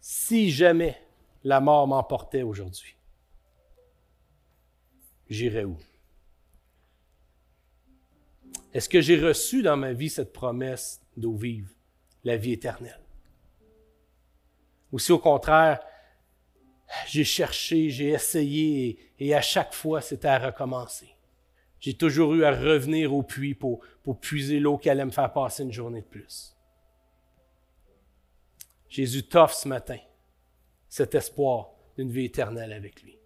Si 0.00 0.50
jamais 0.50 1.00
la 1.44 1.60
mort 1.60 1.86
m'emportait 1.86 2.42
aujourd'hui, 2.42 2.96
j'irais 5.28 5.64
où? 5.64 5.76
Est-ce 8.72 8.88
que 8.88 9.00
j'ai 9.00 9.18
reçu 9.18 9.62
dans 9.62 9.76
ma 9.76 9.92
vie 9.92 10.10
cette 10.10 10.32
promesse 10.32 11.00
d'eau 11.16 11.34
vive? 11.34 11.72
la 12.24 12.36
vie 12.36 12.52
éternelle? 12.52 13.00
Ou 14.92 14.98
si 14.98 15.12
au 15.12 15.18
contraire, 15.18 15.80
j'ai 17.06 17.24
cherché, 17.24 17.90
j'ai 17.90 18.08
essayé 18.08 19.12
et, 19.18 19.34
à 19.34 19.40
chaque 19.40 19.74
fois 19.74 20.00
c'était 20.00 20.28
à 20.28 20.38
recommencer. 20.38 21.14
J'ai 21.80 21.94
toujours 21.94 22.34
eu 22.34 22.44
à 22.44 22.50
revenir 22.50 23.14
au 23.14 23.22
puits 23.22 23.54
pour, 23.54 23.80
pour 24.02 24.18
puiser 24.18 24.58
l'eau 24.58 24.78
qui 24.78 24.90
allait 24.90 25.04
me 25.04 25.10
faire 25.10 25.32
passer 25.32 25.62
une 25.62 25.72
journée 25.72 26.00
de 26.00 26.06
plus. 26.06 26.56
Jésus 28.88 29.22
t'offre 29.22 29.54
ce 29.54 29.68
matin 29.68 29.98
cet 30.88 31.14
espoir 31.14 31.70
d'une 31.96 32.10
vie 32.10 32.24
éternelle 32.24 32.72
avec 32.72 33.02
lui. 33.02 33.17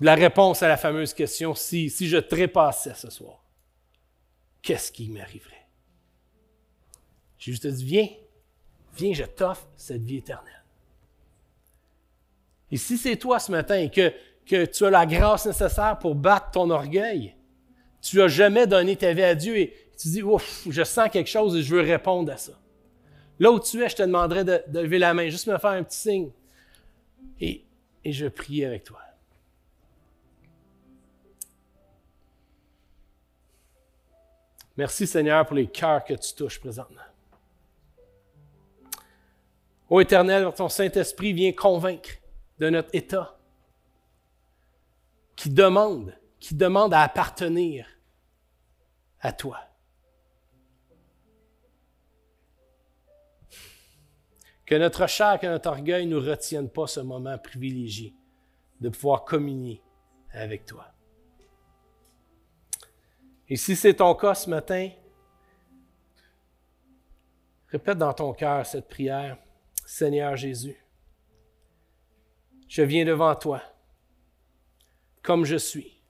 La 0.00 0.14
réponse 0.14 0.62
à 0.62 0.68
la 0.68 0.76
fameuse 0.76 1.14
question, 1.14 1.54
si, 1.54 1.88
si 1.88 2.08
je 2.08 2.18
trépassais 2.18 2.94
ce 2.94 3.10
soir, 3.10 3.42
qu'est-ce 4.60 4.92
qui 4.92 5.08
m'arriverait? 5.08 5.66
Jésus 7.38 7.60
te 7.60 7.68
dit, 7.68 7.84
viens, 7.84 8.08
viens, 8.96 9.14
je 9.14 9.24
t'offre 9.24 9.68
cette 9.76 10.02
vie 10.02 10.16
éternelle. 10.16 10.64
Et 12.70 12.76
si 12.76 12.98
c'est 12.98 13.16
toi 13.16 13.38
ce 13.38 13.52
matin 13.52 13.76
et 13.76 13.90
que, 13.90 14.12
que 14.44 14.66
tu 14.66 14.84
as 14.84 14.90
la 14.90 15.06
grâce 15.06 15.46
nécessaire 15.46 15.98
pour 15.98 16.14
battre 16.14 16.50
ton 16.50 16.68
orgueil, 16.70 17.34
tu 18.02 18.18
n'as 18.18 18.28
jamais 18.28 18.66
donné 18.66 18.96
ta 18.96 19.12
vie 19.12 19.22
à 19.22 19.34
Dieu 19.34 19.56
et 19.56 19.74
tu 19.98 20.08
dis, 20.08 20.22
ouf, 20.22 20.66
je 20.68 20.84
sens 20.84 21.08
quelque 21.10 21.30
chose 21.30 21.56
et 21.56 21.62
je 21.62 21.74
veux 21.74 21.80
répondre 21.80 22.32
à 22.32 22.36
ça. 22.36 22.52
Là 23.38 23.50
où 23.50 23.60
tu 23.60 23.82
es, 23.82 23.88
je 23.88 23.96
te 23.96 24.02
demanderai 24.02 24.44
de, 24.44 24.62
lever 24.72 24.98
la 24.98 25.14
main, 25.14 25.28
juste 25.28 25.46
me 25.46 25.58
faire 25.58 25.70
un 25.70 25.82
petit 25.82 25.98
signe. 25.98 26.30
Et, 27.40 27.64
et 28.04 28.12
je 28.12 28.26
prie 28.26 28.64
avec 28.64 28.84
toi. 28.84 29.05
Merci 34.76 35.06
Seigneur 35.06 35.46
pour 35.46 35.56
les 35.56 35.68
cœurs 35.68 36.04
que 36.04 36.14
tu 36.14 36.34
touches 36.34 36.60
présentement. 36.60 37.00
Ô 39.88 40.00
Éternel, 40.00 40.52
ton 40.54 40.68
Saint-Esprit 40.68 41.32
vient 41.32 41.52
convaincre 41.52 42.10
de 42.58 42.68
notre 42.70 42.90
état, 42.92 43.38
qui 45.36 45.50
demande, 45.50 46.14
qui 46.40 46.54
demande 46.54 46.92
à 46.92 47.02
appartenir 47.02 47.86
à 49.20 49.32
toi. 49.32 49.60
Que 54.64 54.74
notre 54.74 55.06
chair, 55.06 55.38
que 55.38 55.46
notre 55.46 55.68
orgueil 55.68 56.06
ne 56.06 56.16
nous 56.16 56.26
retiennent 56.26 56.70
pas 56.70 56.88
ce 56.88 57.00
moment 57.00 57.38
privilégié 57.38 58.14
de 58.80 58.88
pouvoir 58.88 59.24
communier 59.24 59.80
avec 60.32 60.66
toi. 60.66 60.95
Et 63.48 63.56
si 63.56 63.76
c'est 63.76 63.94
ton 63.94 64.14
cas 64.14 64.34
ce 64.34 64.50
matin, 64.50 64.90
répète 67.68 67.98
dans 67.98 68.12
ton 68.12 68.32
cœur 68.32 68.66
cette 68.66 68.88
prière. 68.88 69.38
Seigneur 69.84 70.34
Jésus, 70.36 70.76
je 72.68 72.82
viens 72.82 73.04
devant 73.04 73.34
toi 73.36 73.62
comme 75.22 75.44
je 75.44 75.56
suis, 75.56 76.00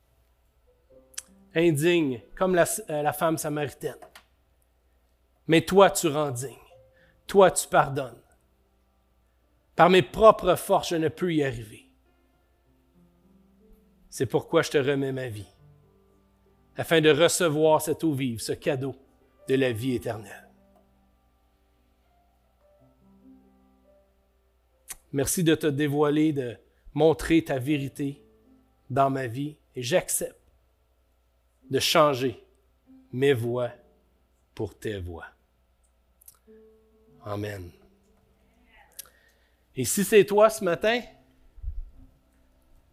indigne 1.55 2.22
comme 2.37 2.55
la, 2.55 2.64
euh, 2.90 3.03
la, 3.03 3.12
femme 3.12 3.38
samaritaine. 3.38 3.96
Mais 5.46 5.62
toi, 5.62 5.90
tu 5.90 6.09
rends 6.09 6.31
digne. 6.31 6.55
Toi, 7.27 7.51
tu 7.51 7.66
pardonnes. 7.66 8.20
Par 9.75 9.88
mes 9.88 10.03
propres 10.03 10.55
forces, 10.55 10.90
je 10.90 10.96
ne 10.96 11.09
peux 11.09 11.33
y 11.33 11.42
arriver. 11.42 11.88
C'est 14.11 14.27
pourquoi 14.27 14.62
je 14.62 14.70
te 14.70 14.79
remets 14.79 15.12
ma 15.12 15.29
vie, 15.29 15.49
afin 16.77 17.01
de 17.01 17.11
recevoir 17.11 17.81
cette 17.81 18.05
eau 18.05 18.12
vive, 18.12 18.41
ce 18.41 18.53
cadeau 18.53 18.95
de 19.49 19.55
la 19.55 19.73
vie 19.73 19.95
éternelle. 19.95 20.49
Merci 25.12 25.43
de 25.45 25.55
te 25.55 25.67
dévoiler, 25.67 26.33
de 26.33 26.57
montrer 26.93 27.43
ta 27.43 27.59
vérité 27.59 28.23
dans 28.91 29.11
ma 29.11 29.27
vie 29.27 29.57
et 29.75 29.83
j'accepte 29.83 30.37
de 31.71 31.79
changer 31.79 32.45
mes 33.12 33.33
voix 33.33 33.71
pour 34.55 34.79
tes 34.79 34.99
voix. 34.99 35.27
Amen. 37.25 37.71
Et 39.75 39.85
si 39.85 40.05
c'est 40.05 40.25
toi 40.25 40.49
ce 40.49 40.65
matin, 40.65 41.01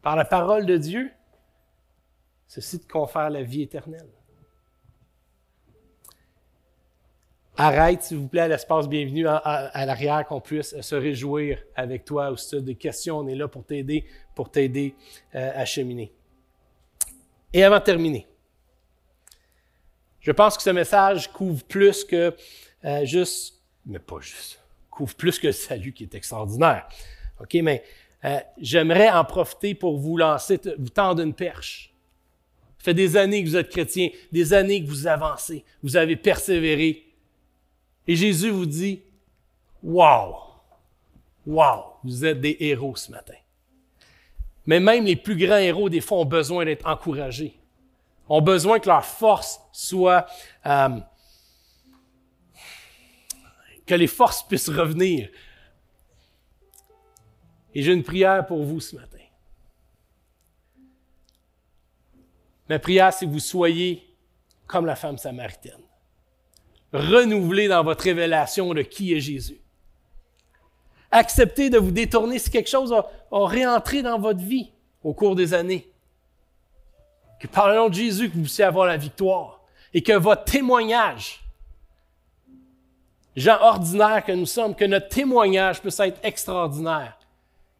par 0.01 0.15
la 0.15 0.25
parole 0.25 0.65
de 0.65 0.77
Dieu, 0.77 1.11
ceci 2.47 2.79
te 2.79 2.91
confère 2.91 3.29
la 3.29 3.43
vie 3.43 3.61
éternelle. 3.61 4.09
Arrête, 7.55 8.01
s'il 8.01 8.17
vous 8.17 8.27
plaît, 8.27 8.41
à 8.41 8.47
l'espace 8.47 8.89
bienvenue 8.89 9.27
à, 9.27 9.85
l'arrière, 9.85 10.25
qu'on 10.25 10.41
puisse 10.41 10.79
se 10.81 10.95
réjouir 10.95 11.59
avec 11.75 12.03
toi. 12.03 12.31
Ou 12.31 12.37
si 12.37 12.59
des 12.63 12.73
questions, 12.73 13.19
on 13.19 13.27
est 13.27 13.35
là 13.35 13.47
pour 13.47 13.63
t'aider, 13.63 14.05
pour 14.33 14.49
t'aider 14.49 14.95
euh, 15.35 15.51
à 15.53 15.63
cheminer. 15.63 16.11
Et 17.53 17.63
avant 17.63 17.77
de 17.77 17.83
terminer, 17.83 18.27
je 20.19 20.31
pense 20.31 20.57
que 20.57 20.63
ce 20.63 20.71
message 20.71 21.31
couvre 21.31 21.63
plus 21.63 22.03
que 22.03 22.35
euh, 22.85 23.05
juste, 23.05 23.61
mais 23.85 23.99
pas 23.99 24.19
juste, 24.19 24.59
couvre 24.89 25.13
plus 25.13 25.37
que 25.37 25.47
le 25.47 25.53
salut 25.53 25.93
qui 25.93 26.03
est 26.03 26.15
extraordinaire. 26.15 26.87
OK, 27.39 27.53
mais 27.61 27.83
euh, 28.25 28.39
j'aimerais 28.57 29.11
en 29.11 29.25
profiter 29.25 29.75
pour 29.75 29.99
vous 29.99 30.17
lancer, 30.17 30.59
vous 30.79 30.89
tendre 30.89 31.21
une 31.21 31.33
perche. 31.35 31.92
Ça 32.83 32.91
fait 32.91 32.95
des 32.95 33.15
années 33.15 33.41
que 33.41 33.47
vous 33.47 33.55
êtes 33.55 33.69
chrétien, 33.69 34.09
des 34.29 34.51
années 34.51 34.83
que 34.83 34.89
vous 34.89 35.07
avancez, 35.07 35.63
vous 35.81 35.95
avez 35.95 36.17
persévéré, 36.17 37.05
et 38.05 38.15
Jésus 38.17 38.49
vous 38.49 38.65
dit, 38.65 39.01
Wow! 39.81 40.35
Wow! 41.47 41.83
Vous 42.03 42.25
êtes 42.25 42.41
des 42.41 42.57
héros 42.59 42.97
ce 42.97 43.09
matin. 43.09 43.35
Mais 44.65 44.81
même 44.81 45.05
les 45.05 45.15
plus 45.15 45.37
grands 45.37 45.59
héros, 45.59 45.87
des 45.87 46.01
fois, 46.01 46.17
ont 46.17 46.25
besoin 46.25 46.65
d'être 46.65 46.85
encouragés. 46.85 47.57
Ont 48.27 48.41
besoin 48.41 48.79
que 48.79 48.89
leur 48.89 49.05
force 49.05 49.61
soit... 49.71 50.25
Euh, 50.65 50.99
que 53.85 53.95
les 53.95 54.07
forces 54.07 54.45
puissent 54.45 54.69
revenir. 54.69 55.29
Et 57.73 57.81
j'ai 57.81 57.93
une 57.93 58.03
prière 58.03 58.45
pour 58.45 58.61
vous 58.61 58.81
ce 58.81 58.97
matin. 58.97 59.22
Ma 62.69 62.79
prière, 62.79 63.13
c'est 63.13 63.25
que 63.25 63.31
vous 63.31 63.39
soyez 63.39 64.03
comme 64.67 64.85
la 64.85 64.95
femme 64.95 65.17
samaritaine 65.17 65.83
renouvelé 66.93 67.67
dans 67.67 67.83
votre 67.83 68.03
révélation 68.03 68.73
de 68.73 68.83
qui 68.83 69.13
est 69.13 69.19
Jésus. 69.19 69.59
Acceptez 71.11 71.69
de 71.69 71.77
vous 71.77 71.91
détourner 71.91 72.39
si 72.39 72.49
quelque 72.49 72.69
chose 72.69 72.93
a, 72.93 73.05
réentré 73.31 74.01
dans 74.01 74.19
votre 74.19 74.39
vie 74.39 74.71
au 75.03 75.13
cours 75.13 75.35
des 75.35 75.53
années. 75.53 75.89
Que 77.39 77.47
par 77.47 77.67
le 77.67 77.75
nom 77.75 77.89
de 77.89 77.93
Jésus, 77.93 78.29
que 78.29 78.35
vous 78.35 78.43
puissiez 78.43 78.63
avoir 78.63 78.87
la 78.87 78.97
victoire 78.97 79.61
et 79.93 80.01
que 80.01 80.13
votre 80.13 80.45
témoignage, 80.45 81.43
gens 83.35 83.59
ordinaires 83.61 84.23
que 84.23 84.31
nous 84.31 84.45
sommes, 84.45 84.75
que 84.75 84.85
notre 84.85 85.09
témoignage 85.09 85.81
puisse 85.81 85.99
être 85.99 86.19
extraordinaire, 86.23 87.17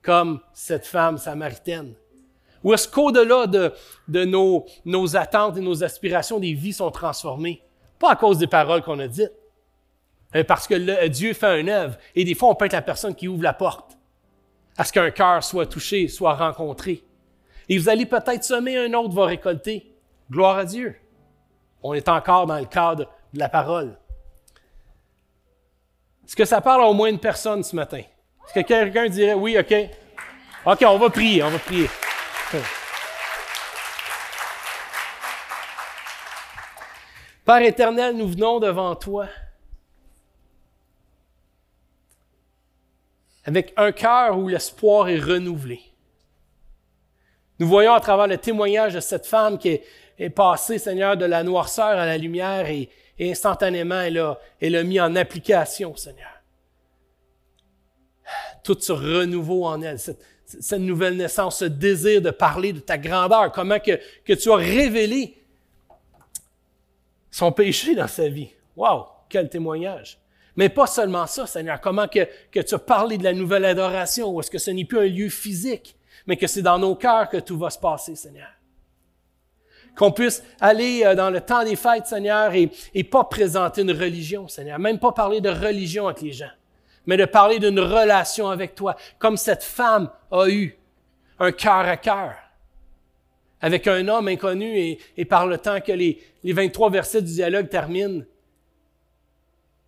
comme 0.02 0.42
cette 0.54 0.86
femme 0.86 1.18
samaritaine. 1.18 1.94
Ou 2.64 2.74
est-ce 2.74 2.88
qu'au-delà 2.88 3.48
de, 3.48 3.74
de 4.08 4.26
nos, 4.26 4.66
nos 4.86 5.16
attentes 5.18 5.58
et 5.58 5.62
nos 5.62 5.84
aspirations, 5.84 6.40
des 6.40 6.54
vies 6.54 6.74
sont 6.74 6.92
transformées? 6.92 7.62
Pas 8.00 8.12
à 8.12 8.16
cause 8.16 8.38
des 8.38 8.48
paroles 8.48 8.82
qu'on 8.82 9.00
a 9.00 9.08
dites, 9.08 9.34
mais 10.34 10.44
parce 10.44 10.68
que 10.68 11.08
Dieu 11.08 11.34
fait 11.34 11.62
un 11.62 11.68
œuvre. 11.68 11.98
Et 12.16 12.24
des 12.24 12.34
fois, 12.34 12.50
on 12.50 12.56
peut 12.56 12.66
être 12.66 12.74
la 12.74 12.82
personne 12.82 13.14
qui 13.14 13.28
ouvre 13.28 13.44
la 13.44 13.54
porte 13.54 13.98
à 14.78 14.84
ce 14.84 14.92
qu'un 14.92 15.12
cœur 15.12 15.44
soit 15.44 15.68
touché, 15.68 16.08
soit 16.08 16.34
rencontré. 16.34 17.04
Et 17.70 17.78
vous 17.78 17.90
allez 17.90 18.06
peut-être 18.06 18.44
semer, 18.44 18.78
un 18.78 18.94
autre 18.94 19.14
va 19.14 19.26
récolter. 19.26 19.94
Gloire 20.32 20.58
à 20.58 20.66
Dieu. 20.66 20.96
On 21.84 21.94
est 21.94 22.10
encore 22.10 22.48
dans 22.48 22.58
le 22.58 22.66
cadre 22.66 23.10
de 23.34 23.40
la 23.40 23.50
parole. 23.50 23.98
Est-ce 26.26 26.36
que 26.36 26.46
ça 26.46 26.62
parle 26.62 26.82
à 26.82 26.86
au 26.86 26.94
moins 26.94 27.10
une 27.10 27.20
personne 27.20 27.64
ce 27.64 27.76
matin? 27.76 28.00
Est-ce 28.00 28.54
que 28.54 28.66
quelqu'un 28.66 29.08
dirait 29.08 29.34
oui, 29.34 29.58
OK? 29.58 29.74
OK, 30.66 30.84
on 30.88 30.98
va 30.98 31.10
prier, 31.10 31.44
on 31.44 31.50
va 31.50 31.60
prier. 31.60 31.90
Père 37.46 37.62
éternel, 37.62 38.16
nous 38.16 38.28
venons 38.30 38.60
devant 38.60 38.96
toi 38.96 39.28
avec 43.46 43.74
un 43.76 43.92
cœur 43.92 44.38
où 44.38 44.48
l'espoir 44.48 45.10
est 45.10 45.20
renouvelé. 45.20 45.82
Nous 47.60 47.68
voyons 47.68 47.94
à 47.94 48.00
travers 48.00 48.28
le 48.28 48.38
témoignage 48.38 48.94
de 48.94 49.00
cette 49.00 49.26
femme 49.26 49.58
qui 49.58 49.82
est, 50.18 50.30
passée, 50.30 50.78
Seigneur, 50.78 51.18
de 51.18 51.26
la 51.26 51.44
noirceur 51.44 51.88
à 51.88 52.06
la 52.06 52.18
lumière 52.18 52.70
et, 52.70 52.90
instantanément, 53.20 54.02
elle 54.02 54.20
a, 54.20 54.40
elle 54.62 54.84
mis 54.86 55.00
en 55.00 55.16
application, 55.16 55.96
Seigneur. 55.96 56.30
Tout 58.64 58.78
ce 58.80 58.94
renouveau 58.94 59.66
en 59.66 59.82
elle, 59.82 60.00
nouvelle 60.78 61.18
naissance, 61.18 61.60
ce 61.60 61.66
désir 61.66 62.22
de 62.22 62.32
parler 62.32 62.74
de 62.74 62.80
ta 62.80 62.98
grandeur, 62.98 63.52
comment 63.52 63.80
que, 63.80 64.00
que 64.26 64.34
tu 64.34 64.52
as 64.52 64.56
révélé 64.56 65.38
son 67.32 67.52
péché 67.52 67.96
dans 67.96 68.08
sa 68.08 68.30
vie. 68.30 68.50
Wow, 68.76 69.08
quel 69.30 69.50
témoignage. 69.50 70.20
Mais 70.56 70.70
pas 70.70 70.86
seulement 70.86 71.26
ça, 71.26 71.48
Seigneur, 71.48 71.82
comment 71.82 72.08
que, 72.08 72.28
que 72.52 72.60
tu 72.60 72.76
as 72.76 72.80
parlé 72.80 73.18
de 73.18 73.24
la 73.24 73.34
nouvelle 73.34 73.66
adoration, 73.66 74.30
ou 74.30 74.40
est-ce 74.40 74.52
que 74.52 74.60
ce 74.60 74.72
n'est 74.72 74.86
plus 74.86 75.00
un 75.00 75.08
lieu 75.08 75.30
physique, 75.30 75.96
mais 76.28 76.38
que 76.38 76.48
c'est 76.48 76.62
dans 76.62 76.78
nos 76.78 76.96
cœurs 76.96 77.30
que 77.30 77.38
tout 77.38 77.58
va 77.58 77.70
se 77.70 77.80
passer, 77.80 78.16
Seigneur. 78.16 78.50
Qu'on 79.96 80.12
puisse 80.12 80.44
aller 80.60 81.04
euh, 81.04 81.16
dans 81.16 81.30
le 81.30 81.42
temps 81.42 81.64
des 81.64 81.76
fêtes, 81.76 82.06
Seigneur, 82.06 82.54
et, 82.54 82.70
et 82.94 83.04
pas 83.04 83.24
présenter 83.24 83.82
une 83.82 83.92
religion, 83.92 84.48
Seigneur, 84.48 84.78
même 84.80 85.00
pas 85.00 85.12
parler 85.12 85.42
de 85.42 85.50
religion 85.50 86.08
avec 86.08 86.22
les 86.22 86.32
gens, 86.32 86.52
mais 87.06 87.18
de 87.18 87.26
parler 87.26 87.60
d'une 87.60 87.80
relation 87.80 88.50
avec 88.50 88.76
toi, 88.76 88.96
comme 89.20 89.38
cette 89.38 89.64
femme 89.64 90.10
a 90.32 90.48
eu 90.48 90.78
un 91.40 91.52
cœur 91.52 91.86
à 91.88 91.98
cœur 91.98 92.34
avec 93.64 93.88
un 93.88 94.06
homme 94.10 94.28
inconnu 94.28 95.00
et, 95.16 95.26
par 95.26 95.48
le 95.48 95.58
temps 95.58 95.80
que 95.80 95.94
les, 95.94 96.22
les 96.44 96.52
23 96.52 96.90
versets 96.90 97.22
du 97.22 97.32
dialogue 97.32 97.70
terminent, 97.70 98.26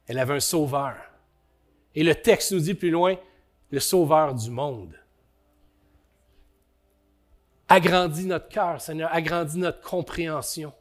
elle 0.08 0.18
avait 0.18 0.36
un 0.36 0.40
sauveur. 0.40 0.96
Et 1.94 2.02
le 2.02 2.16
texte 2.16 2.54
nous 2.54 2.62
dit 2.62 2.74
plus 2.74 2.90
loin, 2.90 3.18
le 3.72 3.82
sauveur 3.82 4.34
du 4.34 4.50
monde. 4.50 4.98
Agrandis 7.68 8.26
notre 8.26 8.48
cœur, 8.48 8.80
Seigneur, 8.80 9.14
agrandis 9.14 9.58
notre 9.58 9.82
compréhension 9.82 10.72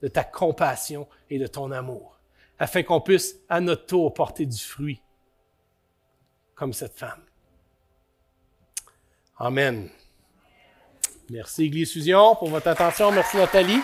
de 0.00 0.08
ta 0.08 0.24
compassion 0.24 1.06
et 1.28 1.38
de 1.38 1.46
ton 1.46 1.70
amour, 1.70 2.18
afin 2.58 2.82
qu'on 2.82 3.02
puisse 3.02 3.36
à 3.50 3.60
notre 3.60 3.84
tour 3.84 4.14
porter 4.14 4.46
du 4.46 4.58
fruit, 4.58 5.02
comme 6.56 6.72
cette 6.72 6.98
femme. 6.98 7.22
Amen. 9.38 9.88
Merci 11.30 11.64
Église 11.64 11.92
Fusion 11.92 12.34
pour 12.34 12.48
votre 12.48 12.68
attention. 12.68 13.12
Merci 13.12 13.36
Nathalie. 13.36 13.80